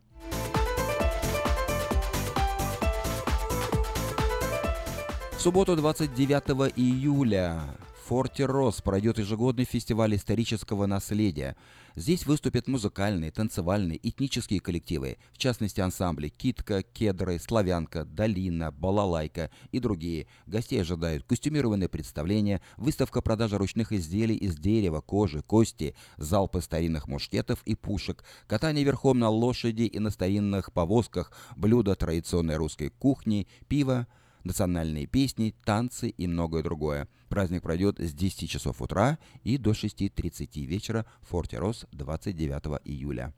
В 5.38 5.40
субботу 5.40 5.76
29 5.76 6.74
июля 6.76 7.62
в 7.96 8.08
Форте 8.08 8.46
Рос 8.48 8.82
пройдет 8.82 9.20
ежегодный 9.20 9.66
фестиваль 9.66 10.16
исторического 10.16 10.88
наследия. 10.88 11.56
Здесь 11.96 12.26
выступят 12.26 12.68
музыкальные, 12.68 13.30
танцевальные, 13.30 14.00
этнические 14.02 14.60
коллективы, 14.60 15.20
в 15.34 15.38
частности 15.38 15.80
ансамбли 15.80 16.30
«Китка», 16.30 16.82
«Кедры», 16.82 17.38
«Славянка», 17.38 18.04
«Долина», 18.04 18.72
«Балалайка» 18.72 19.52
и 19.72 19.80
другие. 19.80 20.26
Гостей 20.48 20.82
ожидают 20.82 21.24
костюмированные 21.26 21.88
представления, 21.88 22.60
выставка 22.76 23.22
продажи 23.22 23.60
ручных 23.60 23.92
изделий 23.92 24.36
из 24.36 24.58
дерева, 24.58 25.02
кожи, 25.02 25.44
кости, 25.44 25.96
залпы 26.18 26.62
старинных 26.62 27.08
мушкетов 27.08 27.62
и 27.66 27.76
пушек, 27.76 28.24
катание 28.48 28.84
верхом 28.84 29.20
на 29.20 29.30
лошади 29.30 29.84
и 29.84 30.00
на 30.00 30.10
старинных 30.10 30.74
повозках, 30.74 31.32
блюда 31.56 31.94
традиционной 31.94 32.56
русской 32.56 32.90
кухни, 32.90 33.48
пиво, 33.68 34.08
национальные 34.48 35.06
песни, 35.06 35.54
танцы 35.64 36.10
и 36.10 36.26
многое 36.26 36.64
другое. 36.64 37.08
Праздник 37.30 37.62
пройдет 37.62 38.00
с 38.00 38.14
10 38.14 38.50
часов 38.50 38.82
утра 38.82 39.20
и 39.44 39.58
до 39.58 39.72
6.30 39.72 40.66
вечера 40.66 41.06
в 41.22 41.30
Форте 41.30 41.60
Рос 41.60 41.86
29 41.92 42.82
июля. 42.86 43.34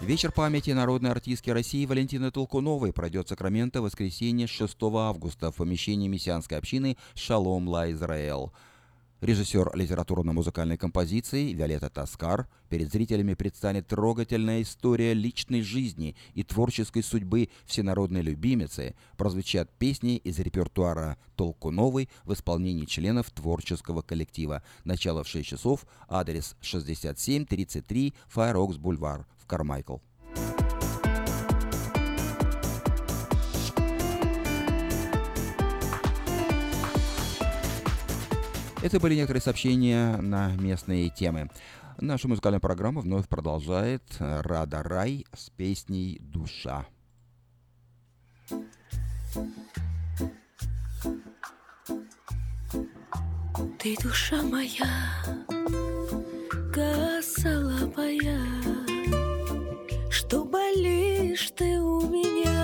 Вечер 0.00 0.32
памяти 0.32 0.70
народной 0.70 1.10
артистки 1.10 1.50
России 1.50 1.84
Валентины 1.86 2.30
Толкуновой 2.30 2.92
пройдет 2.92 3.26
в 3.26 3.28
Сакраменто 3.28 3.80
в 3.80 3.84
воскресенье 3.84 4.46
6 4.46 4.76
августа 4.80 5.52
в 5.52 5.56
помещении 5.56 6.08
мессианской 6.08 6.58
общины 6.58 6.96
«Шалом 7.14 7.68
Ла 7.68 7.90
Израэл». 7.92 8.52
Режиссер 9.20 9.72
литературно-музыкальной 9.74 10.78
композиции 10.78 11.52
Виолетта 11.52 11.90
Таскар 11.90 12.48
перед 12.70 12.90
зрителями 12.90 13.34
предстанет 13.34 13.86
трогательная 13.86 14.62
история 14.62 15.12
личной 15.12 15.60
жизни 15.60 16.16
и 16.32 16.42
творческой 16.42 17.02
судьбы 17.02 17.50
всенародной 17.66 18.22
любимицы. 18.22 18.94
Прозвучат 19.18 19.70
песни 19.78 20.16
из 20.16 20.38
репертуара 20.38 21.18
Толкуновой 21.36 22.08
в 22.24 22.32
исполнении 22.32 22.86
членов 22.86 23.30
творческого 23.30 24.00
коллектива. 24.00 24.62
Начало 24.84 25.22
в 25.22 25.28
6 25.28 25.46
часов, 25.46 25.86
адрес 26.08 26.56
6733 26.62 28.14
Файрокс 28.28 28.78
Бульвар 28.78 29.26
в 29.36 29.46
Кармайкл. 29.46 29.98
Это 38.82 38.98
были 38.98 39.14
некоторые 39.14 39.42
сообщения 39.42 40.16
на 40.16 40.56
местные 40.56 41.10
темы. 41.10 41.50
Нашу 41.98 42.28
музыкальную 42.28 42.62
программу 42.62 43.00
вновь 43.00 43.28
продолжает 43.28 44.02
Рада 44.18 44.82
Рай 44.82 45.26
с 45.34 45.50
песней 45.50 46.18
«Душа». 46.20 46.86
Ты 53.78 53.96
душа 54.02 54.42
моя, 54.42 54.86
косолапая, 56.72 58.40
Что 60.10 60.44
болишь 60.44 61.50
ты 61.56 61.80
у 61.80 62.00
меня 62.08 62.59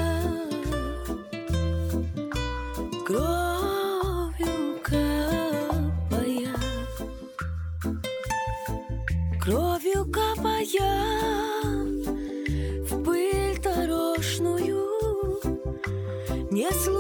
Капая 10.13 10.65
В 12.89 13.03
пыль 13.05 13.59
дорожную 13.63 14.87
Не 16.51 16.71
случилось 16.71 16.96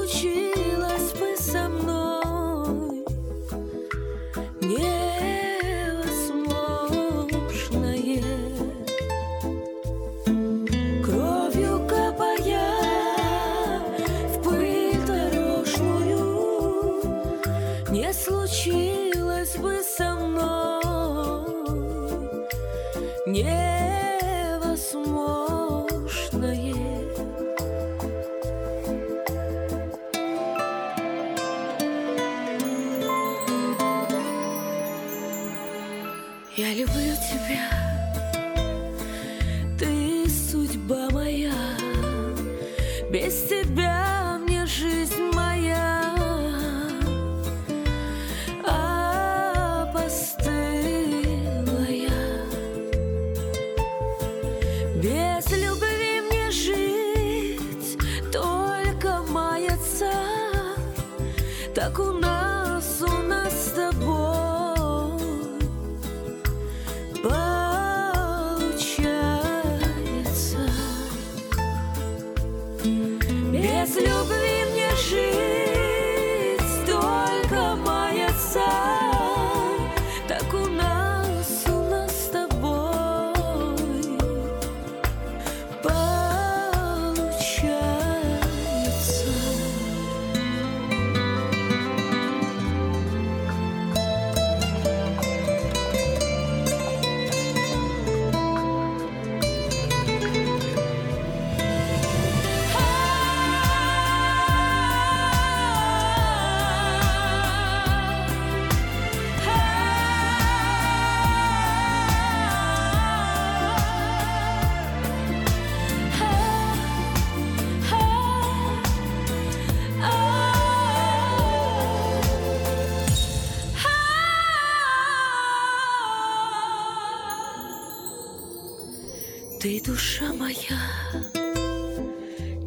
Ты 129.60 129.80
душа 129.80 130.32
моя, 130.34 130.80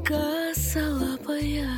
косолапая, 0.03 1.69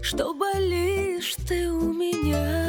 что 0.00 0.32
болишь 0.34 1.34
ты 1.48 1.70
у 1.70 1.92
меня 1.92 2.59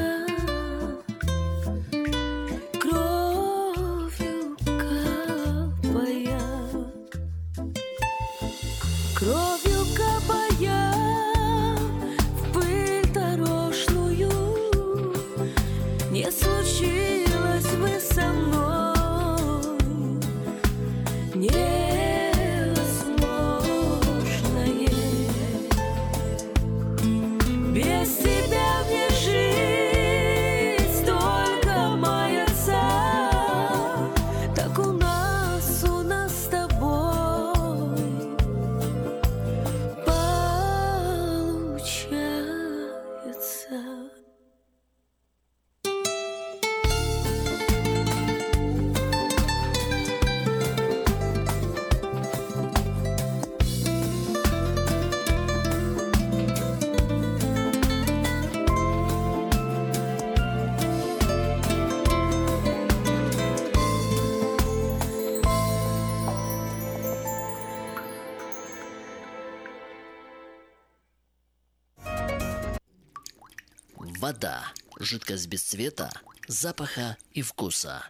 Вода. 74.42 74.74
Жидкость 75.00 75.46
без 75.46 75.62
цвета, 75.62 76.10
запаха 76.48 77.16
и 77.32 77.44
вкуса. 77.44 78.04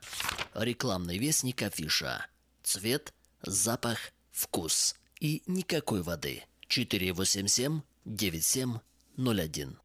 Рекламный 0.54 1.18
вестник 1.18 1.62
афиша. 1.62 2.26
Цвет, 2.64 3.14
запах, 3.42 3.98
вкус. 4.32 4.96
И 5.20 5.44
никакой 5.46 6.02
воды. 6.02 6.46
487 6.70 7.82
9701. 8.06 9.78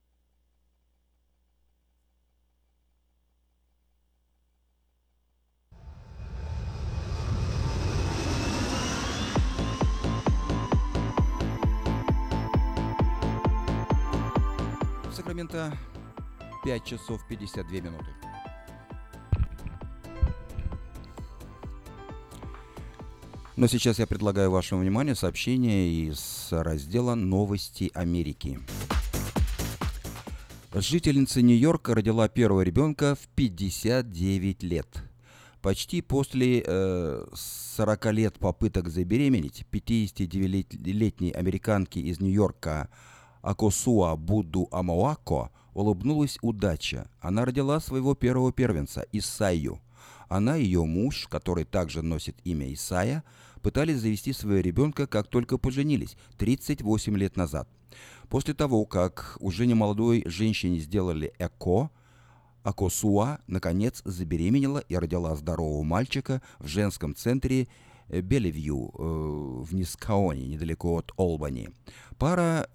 Сакраменто 15.12 15.76
5 16.66 16.84
часов 16.84 17.24
52 17.28 17.78
минуты. 17.78 18.06
Но 23.54 23.68
сейчас 23.68 24.00
я 24.00 24.06
предлагаю 24.08 24.50
вашему 24.50 24.80
вниманию 24.80 25.14
сообщение 25.14 25.88
из 26.08 26.48
раздела 26.50 27.14
«Новости 27.14 27.92
Америки». 27.94 28.58
Жительница 30.74 31.40
Нью-Йорка 31.40 31.94
родила 31.94 32.28
первого 32.28 32.62
ребенка 32.62 33.14
в 33.14 33.28
59 33.36 34.64
лет. 34.64 34.88
Почти 35.62 36.02
после 36.02 36.64
э, 36.66 37.26
40 37.32 38.06
лет 38.06 38.38
попыток 38.40 38.88
забеременеть 38.88 39.64
59-летней 39.70 41.30
американке 41.30 42.00
из 42.00 42.18
Нью-Йорка 42.18 42.88
Акосуа 43.40 44.16
Буду 44.16 44.66
Амоако 44.72 45.52
улыбнулась 45.76 46.38
удача. 46.40 47.06
Она 47.20 47.44
родила 47.44 47.78
своего 47.80 48.14
первого 48.14 48.50
первенца, 48.50 49.04
Исайю. 49.12 49.80
Она 50.28 50.56
и 50.56 50.64
ее 50.64 50.84
муж, 50.84 51.28
который 51.28 51.64
также 51.64 52.02
носит 52.02 52.34
имя 52.44 52.72
Исая, 52.72 53.22
пытались 53.60 53.98
завести 53.98 54.32
своего 54.32 54.60
ребенка, 54.60 55.06
как 55.06 55.28
только 55.28 55.58
поженились, 55.58 56.16
38 56.38 57.16
лет 57.18 57.36
назад. 57.36 57.68
После 58.30 58.54
того, 58.54 58.86
как 58.86 59.36
уже 59.38 59.66
немолодой 59.66 60.24
женщине 60.26 60.78
сделали 60.78 61.32
ЭКО, 61.38 61.90
Акосуа, 62.62 63.38
наконец, 63.46 64.00
забеременела 64.04 64.78
и 64.78 64.96
родила 64.96 65.36
здорового 65.36 65.82
мальчика 65.84 66.42
в 66.58 66.66
женском 66.66 67.14
центре 67.14 67.68
Белевью 68.08 68.92
э, 68.94 69.02
в 69.62 69.74
Нискаоне, 69.74 70.46
недалеко 70.46 70.96
от 70.96 71.12
Олбани. 71.16 71.68
Пара 72.18 72.68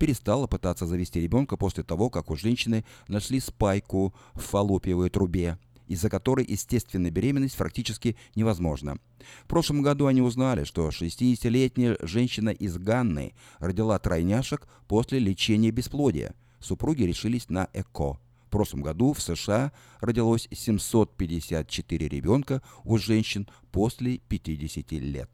перестала 0.00 0.46
пытаться 0.46 0.86
завести 0.86 1.20
ребенка 1.20 1.58
после 1.58 1.84
того, 1.84 2.08
как 2.08 2.30
у 2.30 2.36
женщины 2.36 2.86
нашли 3.06 3.38
спайку 3.38 4.14
в 4.32 4.40
фаллопиевой 4.40 5.10
трубе, 5.10 5.58
из-за 5.88 6.08
которой 6.08 6.46
естественная 6.46 7.10
беременность 7.10 7.56
практически 7.56 8.16
невозможна. 8.34 8.96
В 9.44 9.46
прошлом 9.46 9.82
году 9.82 10.06
они 10.06 10.22
узнали, 10.22 10.64
что 10.64 10.88
60-летняя 10.88 11.98
женщина 12.00 12.48
из 12.48 12.78
Ганны 12.78 13.34
родила 13.58 13.98
тройняшек 13.98 14.66
после 14.88 15.18
лечения 15.18 15.70
бесплодия. 15.70 16.34
Супруги 16.60 17.02
решились 17.02 17.50
на 17.50 17.68
ЭКО. 17.74 18.18
В 18.46 18.50
прошлом 18.50 18.80
году 18.80 19.12
в 19.12 19.20
США 19.20 19.70
родилось 20.00 20.48
754 20.50 22.08
ребенка 22.08 22.62
у 22.84 22.96
женщин 22.96 23.46
после 23.70 24.18
50 24.18 24.92
лет. 24.92 25.30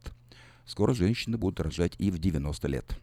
Скоро 0.67 0.93
женщины 0.93 1.39
будут 1.39 1.61
рожать 1.61 1.95
и 1.99 2.11
в 2.11 2.19
90 2.19 2.69
лет. 2.69 3.01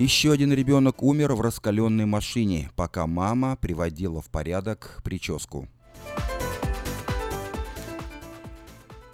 Еще 0.00 0.32
один 0.32 0.50
ребенок 0.50 1.02
умер 1.02 1.34
в 1.34 1.42
раскаленной 1.42 2.06
машине, 2.06 2.70
пока 2.74 3.06
мама 3.06 3.58
приводила 3.60 4.22
в 4.22 4.30
порядок 4.30 4.98
прическу. 5.04 5.68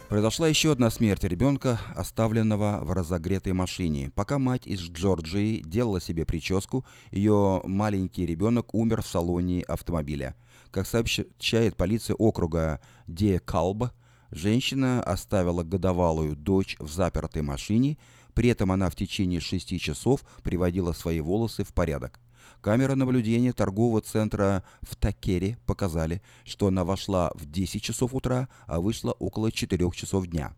Произошла 0.09 0.47
еще 0.47 0.71
одна 0.71 0.91
смерть 0.91 1.25
ребенка, 1.25 1.81
оставленного 1.97 2.79
в 2.85 2.93
разогретой 2.93 3.53
машине. 3.53 4.13
Пока 4.15 4.39
мать 4.39 4.69
из 4.69 4.79
Джорджии 4.79 5.61
делала 5.67 6.01
себе 6.01 6.25
прическу, 6.25 6.87
ее 7.11 7.63
маленький 7.65 8.25
ребенок 8.25 8.73
умер 8.73 9.03
в 9.03 9.09
салоне 9.09 9.63
автомобиля. 9.63 10.37
Как 10.71 10.87
сообщает 10.87 11.77
полиция 11.77 12.15
округа 12.15 12.81
Де 13.09 13.41
Калб, 13.41 13.91
женщина 14.31 15.03
оставила 15.03 15.65
годовалую 15.65 16.37
дочь 16.37 16.77
в 16.79 16.89
запертой 16.89 17.43
машине, 17.43 17.99
при 18.37 18.51
этом 18.51 18.71
она 18.71 18.91
в 18.91 18.95
течение 18.95 19.41
шести 19.41 19.81
часов 19.81 20.21
приводила 20.43 20.93
свои 20.93 21.21
волосы 21.21 21.65
в 21.65 21.73
порядок. 21.73 22.21
Камеры 22.61 22.95
наблюдения 22.95 23.55
торгового 23.55 24.03
центра 24.03 24.63
в 24.83 24.95
Такере 24.95 25.57
показали, 25.65 26.21
что 26.45 26.67
она 26.67 26.85
вошла 26.85 27.33
в 27.35 27.51
10 27.51 27.83
часов 27.83 28.13
утра, 28.13 28.51
а 28.67 28.81
вышла 28.81 29.13
около 29.13 29.51
4 29.51 29.91
часов 29.93 30.27
дня. 30.27 30.55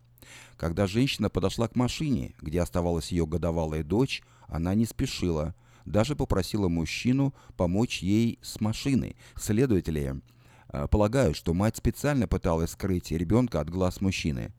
Когда 0.57 0.87
женщина 0.87 1.29
подошла 1.29 1.69
к 1.69 1.77
машине, 1.77 2.35
где 2.41 2.61
оставалась 2.61 3.13
ее 3.13 3.25
годовалая 3.25 3.85
дочь, 3.85 4.23
она 4.47 4.75
не 4.75 4.85
спешила, 4.85 5.55
даже 5.85 6.17
попросила 6.17 6.67
мужчину 6.67 7.33
помочь 7.55 7.99
ей 8.03 8.39
с 8.41 8.59
машиной. 8.59 9.15
Следователи 9.37 10.21
э, 10.73 10.87
полагают, 10.89 11.37
что 11.37 11.53
мать 11.53 11.77
специально 11.77 12.27
пыталась 12.27 12.71
скрыть 12.71 13.11
ребенка 13.11 13.61
от 13.61 13.69
глаз 13.69 14.01
мужчины. 14.01 14.51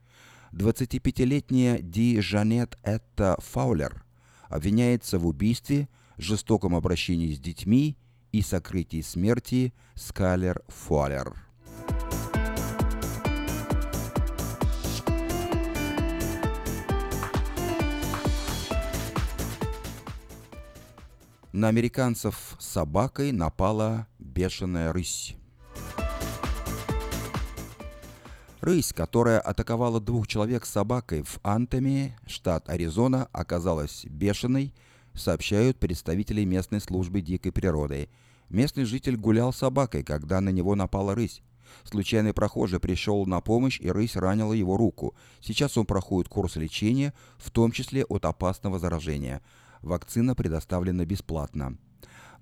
25-летняя 0.53 1.79
Ди 1.81 2.21
Жанет 2.21 2.77
Этта 2.83 3.37
Фаулер 3.41 4.05
обвиняется 4.49 5.19
в 5.19 5.27
убийстве, 5.27 5.89
жестоком 6.19 6.75
обращении 6.75 7.33
с 7.33 7.39
детьми 7.39 7.97
и 8.33 8.43
сокрытии 8.43 9.01
смерти 9.01 9.73
Скалер 9.95 10.63
Фуалер. 10.69 11.35
На 21.53 21.69
американцев 21.69 22.57
с 22.59 22.67
собакой 22.67 23.33
напала 23.33 24.07
бешеная 24.19 24.93
рысь. 24.93 25.37
Рысь, 28.61 28.93
которая 28.93 29.41
атаковала 29.41 30.01
двух 30.01 30.27
человек 30.27 30.67
с 30.67 30.71
собакой 30.71 31.23
в 31.23 31.39
Антоме, 31.43 32.19
штат 32.27 32.69
Аризона, 32.69 33.29
оказалась 33.33 34.05
бешеной, 34.05 34.75
сообщают 35.15 35.79
представители 35.79 36.45
местной 36.45 36.83
службы 36.83 37.23
дикой 37.23 37.53
природы. 37.53 38.11
Местный 38.51 38.85
житель 38.85 39.17
гулял 39.17 39.55
с 39.55 39.59
собакой, 39.59 40.03
когда 40.03 40.43
на 40.43 40.51
него 40.51 40.75
напала 40.75 41.15
рысь. 41.15 41.41
Случайный 41.85 42.35
прохожий 42.35 42.81
пришел 42.81 43.25
на 43.25 43.41
помощь, 43.41 43.81
и 43.81 43.91
рысь 43.91 44.17
ранила 44.17 44.53
его 44.53 44.77
руку. 44.77 45.15
Сейчас 45.41 45.79
он 45.79 45.87
проходит 45.87 46.29
курс 46.29 46.57
лечения, 46.57 47.15
в 47.39 47.51
том 47.51 47.73
числе 47.73 48.05
от 48.05 48.27
опасного 48.27 48.79
заражения. 48.79 49.41
Вакцина 49.81 50.35
предоставлена 50.35 51.07
бесплатно. 51.07 51.79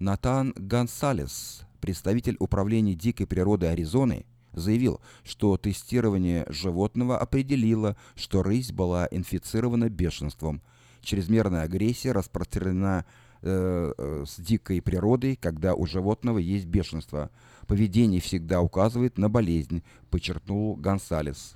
Натан 0.01 0.53
Гонсалес, 0.57 1.63
представитель 1.81 2.37
управления 2.41 2.95
дикой 2.95 3.27
природы 3.27 3.67
Аризоны, 3.67 4.27
заявил, 4.59 5.01
что 5.25 5.57
тестирование 5.57 6.47
животного 6.49 7.19
определило, 7.19 7.97
что 8.15 8.43
рысь 8.43 8.73
была 8.73 9.09
инфицирована 9.11 9.89
бешенством. 9.89 10.63
Чрезмерная 11.01 11.63
агрессия 11.63 12.13
распространена 12.13 13.05
э, 13.43 13.93
э, 13.97 14.25
с 14.27 14.41
дикой 14.41 14.83
природой, 14.83 15.37
когда 15.37 15.75
у 15.75 15.87
животного 15.87 16.39
есть 16.39 16.67
бешенство. 16.67 17.31
Поведение 17.67 18.21
всегда 18.21 18.61
указывает 18.61 19.19
на 19.19 19.29
болезнь, 19.29 19.83
подчеркнул 20.11 20.77
Гонсалес. 20.77 21.55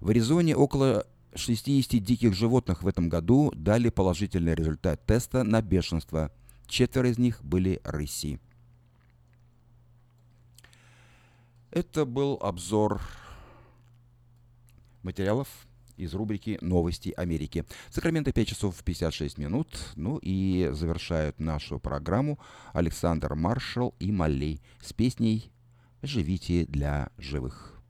В 0.00 0.10
Аризоне 0.10 0.56
около 0.56 1.06
60 1.34 2.02
диких 2.02 2.34
животных 2.34 2.82
в 2.82 2.88
этом 2.88 3.08
году 3.08 3.52
дали 3.54 3.88
положительный 3.88 4.54
результат 4.54 5.04
теста 5.06 5.44
на 5.44 5.62
бешенство. 5.62 6.30
Четверо 6.66 7.10
из 7.10 7.18
них 7.18 7.44
были 7.44 7.80
рыси. 7.84 8.40
Это 11.70 12.04
был 12.04 12.36
обзор 12.42 13.00
материалов 15.02 15.48
из 15.96 16.14
рубрики 16.14 16.58
«Новости 16.60 17.14
Америки». 17.16 17.64
Сакраменто 17.90 18.32
5 18.32 18.48
часов 18.48 18.82
56 18.82 19.38
минут. 19.38 19.68
Ну 19.94 20.18
и 20.20 20.68
завершают 20.72 21.38
нашу 21.38 21.78
программу 21.78 22.40
Александр 22.72 23.36
Маршал 23.36 23.94
и 24.00 24.10
Маллей 24.10 24.60
с 24.82 24.92
песней 24.92 25.52
«Живите 26.02 26.64
для 26.64 27.10
живых». 27.18 27.80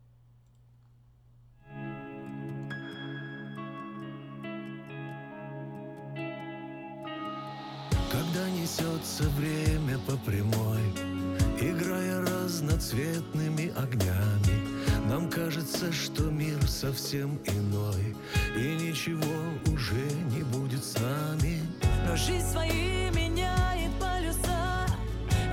Когда 8.12 8.50
несется 8.50 9.26
время 9.30 9.98
по 10.00 10.16
прямой 10.18 11.19
Играя 11.62 12.22
разноцветными 12.22 13.70
огнями 13.76 14.66
Нам 15.10 15.28
кажется, 15.28 15.92
что 15.92 16.22
мир 16.22 16.56
совсем 16.66 17.38
иной 17.44 18.16
И 18.56 18.76
ничего 18.76 19.30
уже 19.70 20.10
не 20.30 20.42
будет 20.42 20.82
с 20.82 20.94
нами. 20.98 21.60
Но 22.08 22.16
жизнь 22.16 22.46
свои 22.46 23.10
меняет 23.10 23.90
полюса 24.00 24.86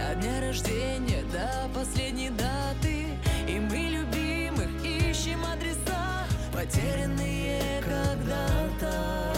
От 0.10 0.22
дня 0.22 0.40
рождения 0.40 1.26
до 1.34 1.70
последней 1.78 2.30
даты. 2.30 3.08
И 3.46 3.60
мы 3.60 3.76
любимых 3.76 4.70
ищем 4.86 5.44
адреса 5.44 6.26
Потерянные 6.54 7.82
когда-то. 7.82 9.37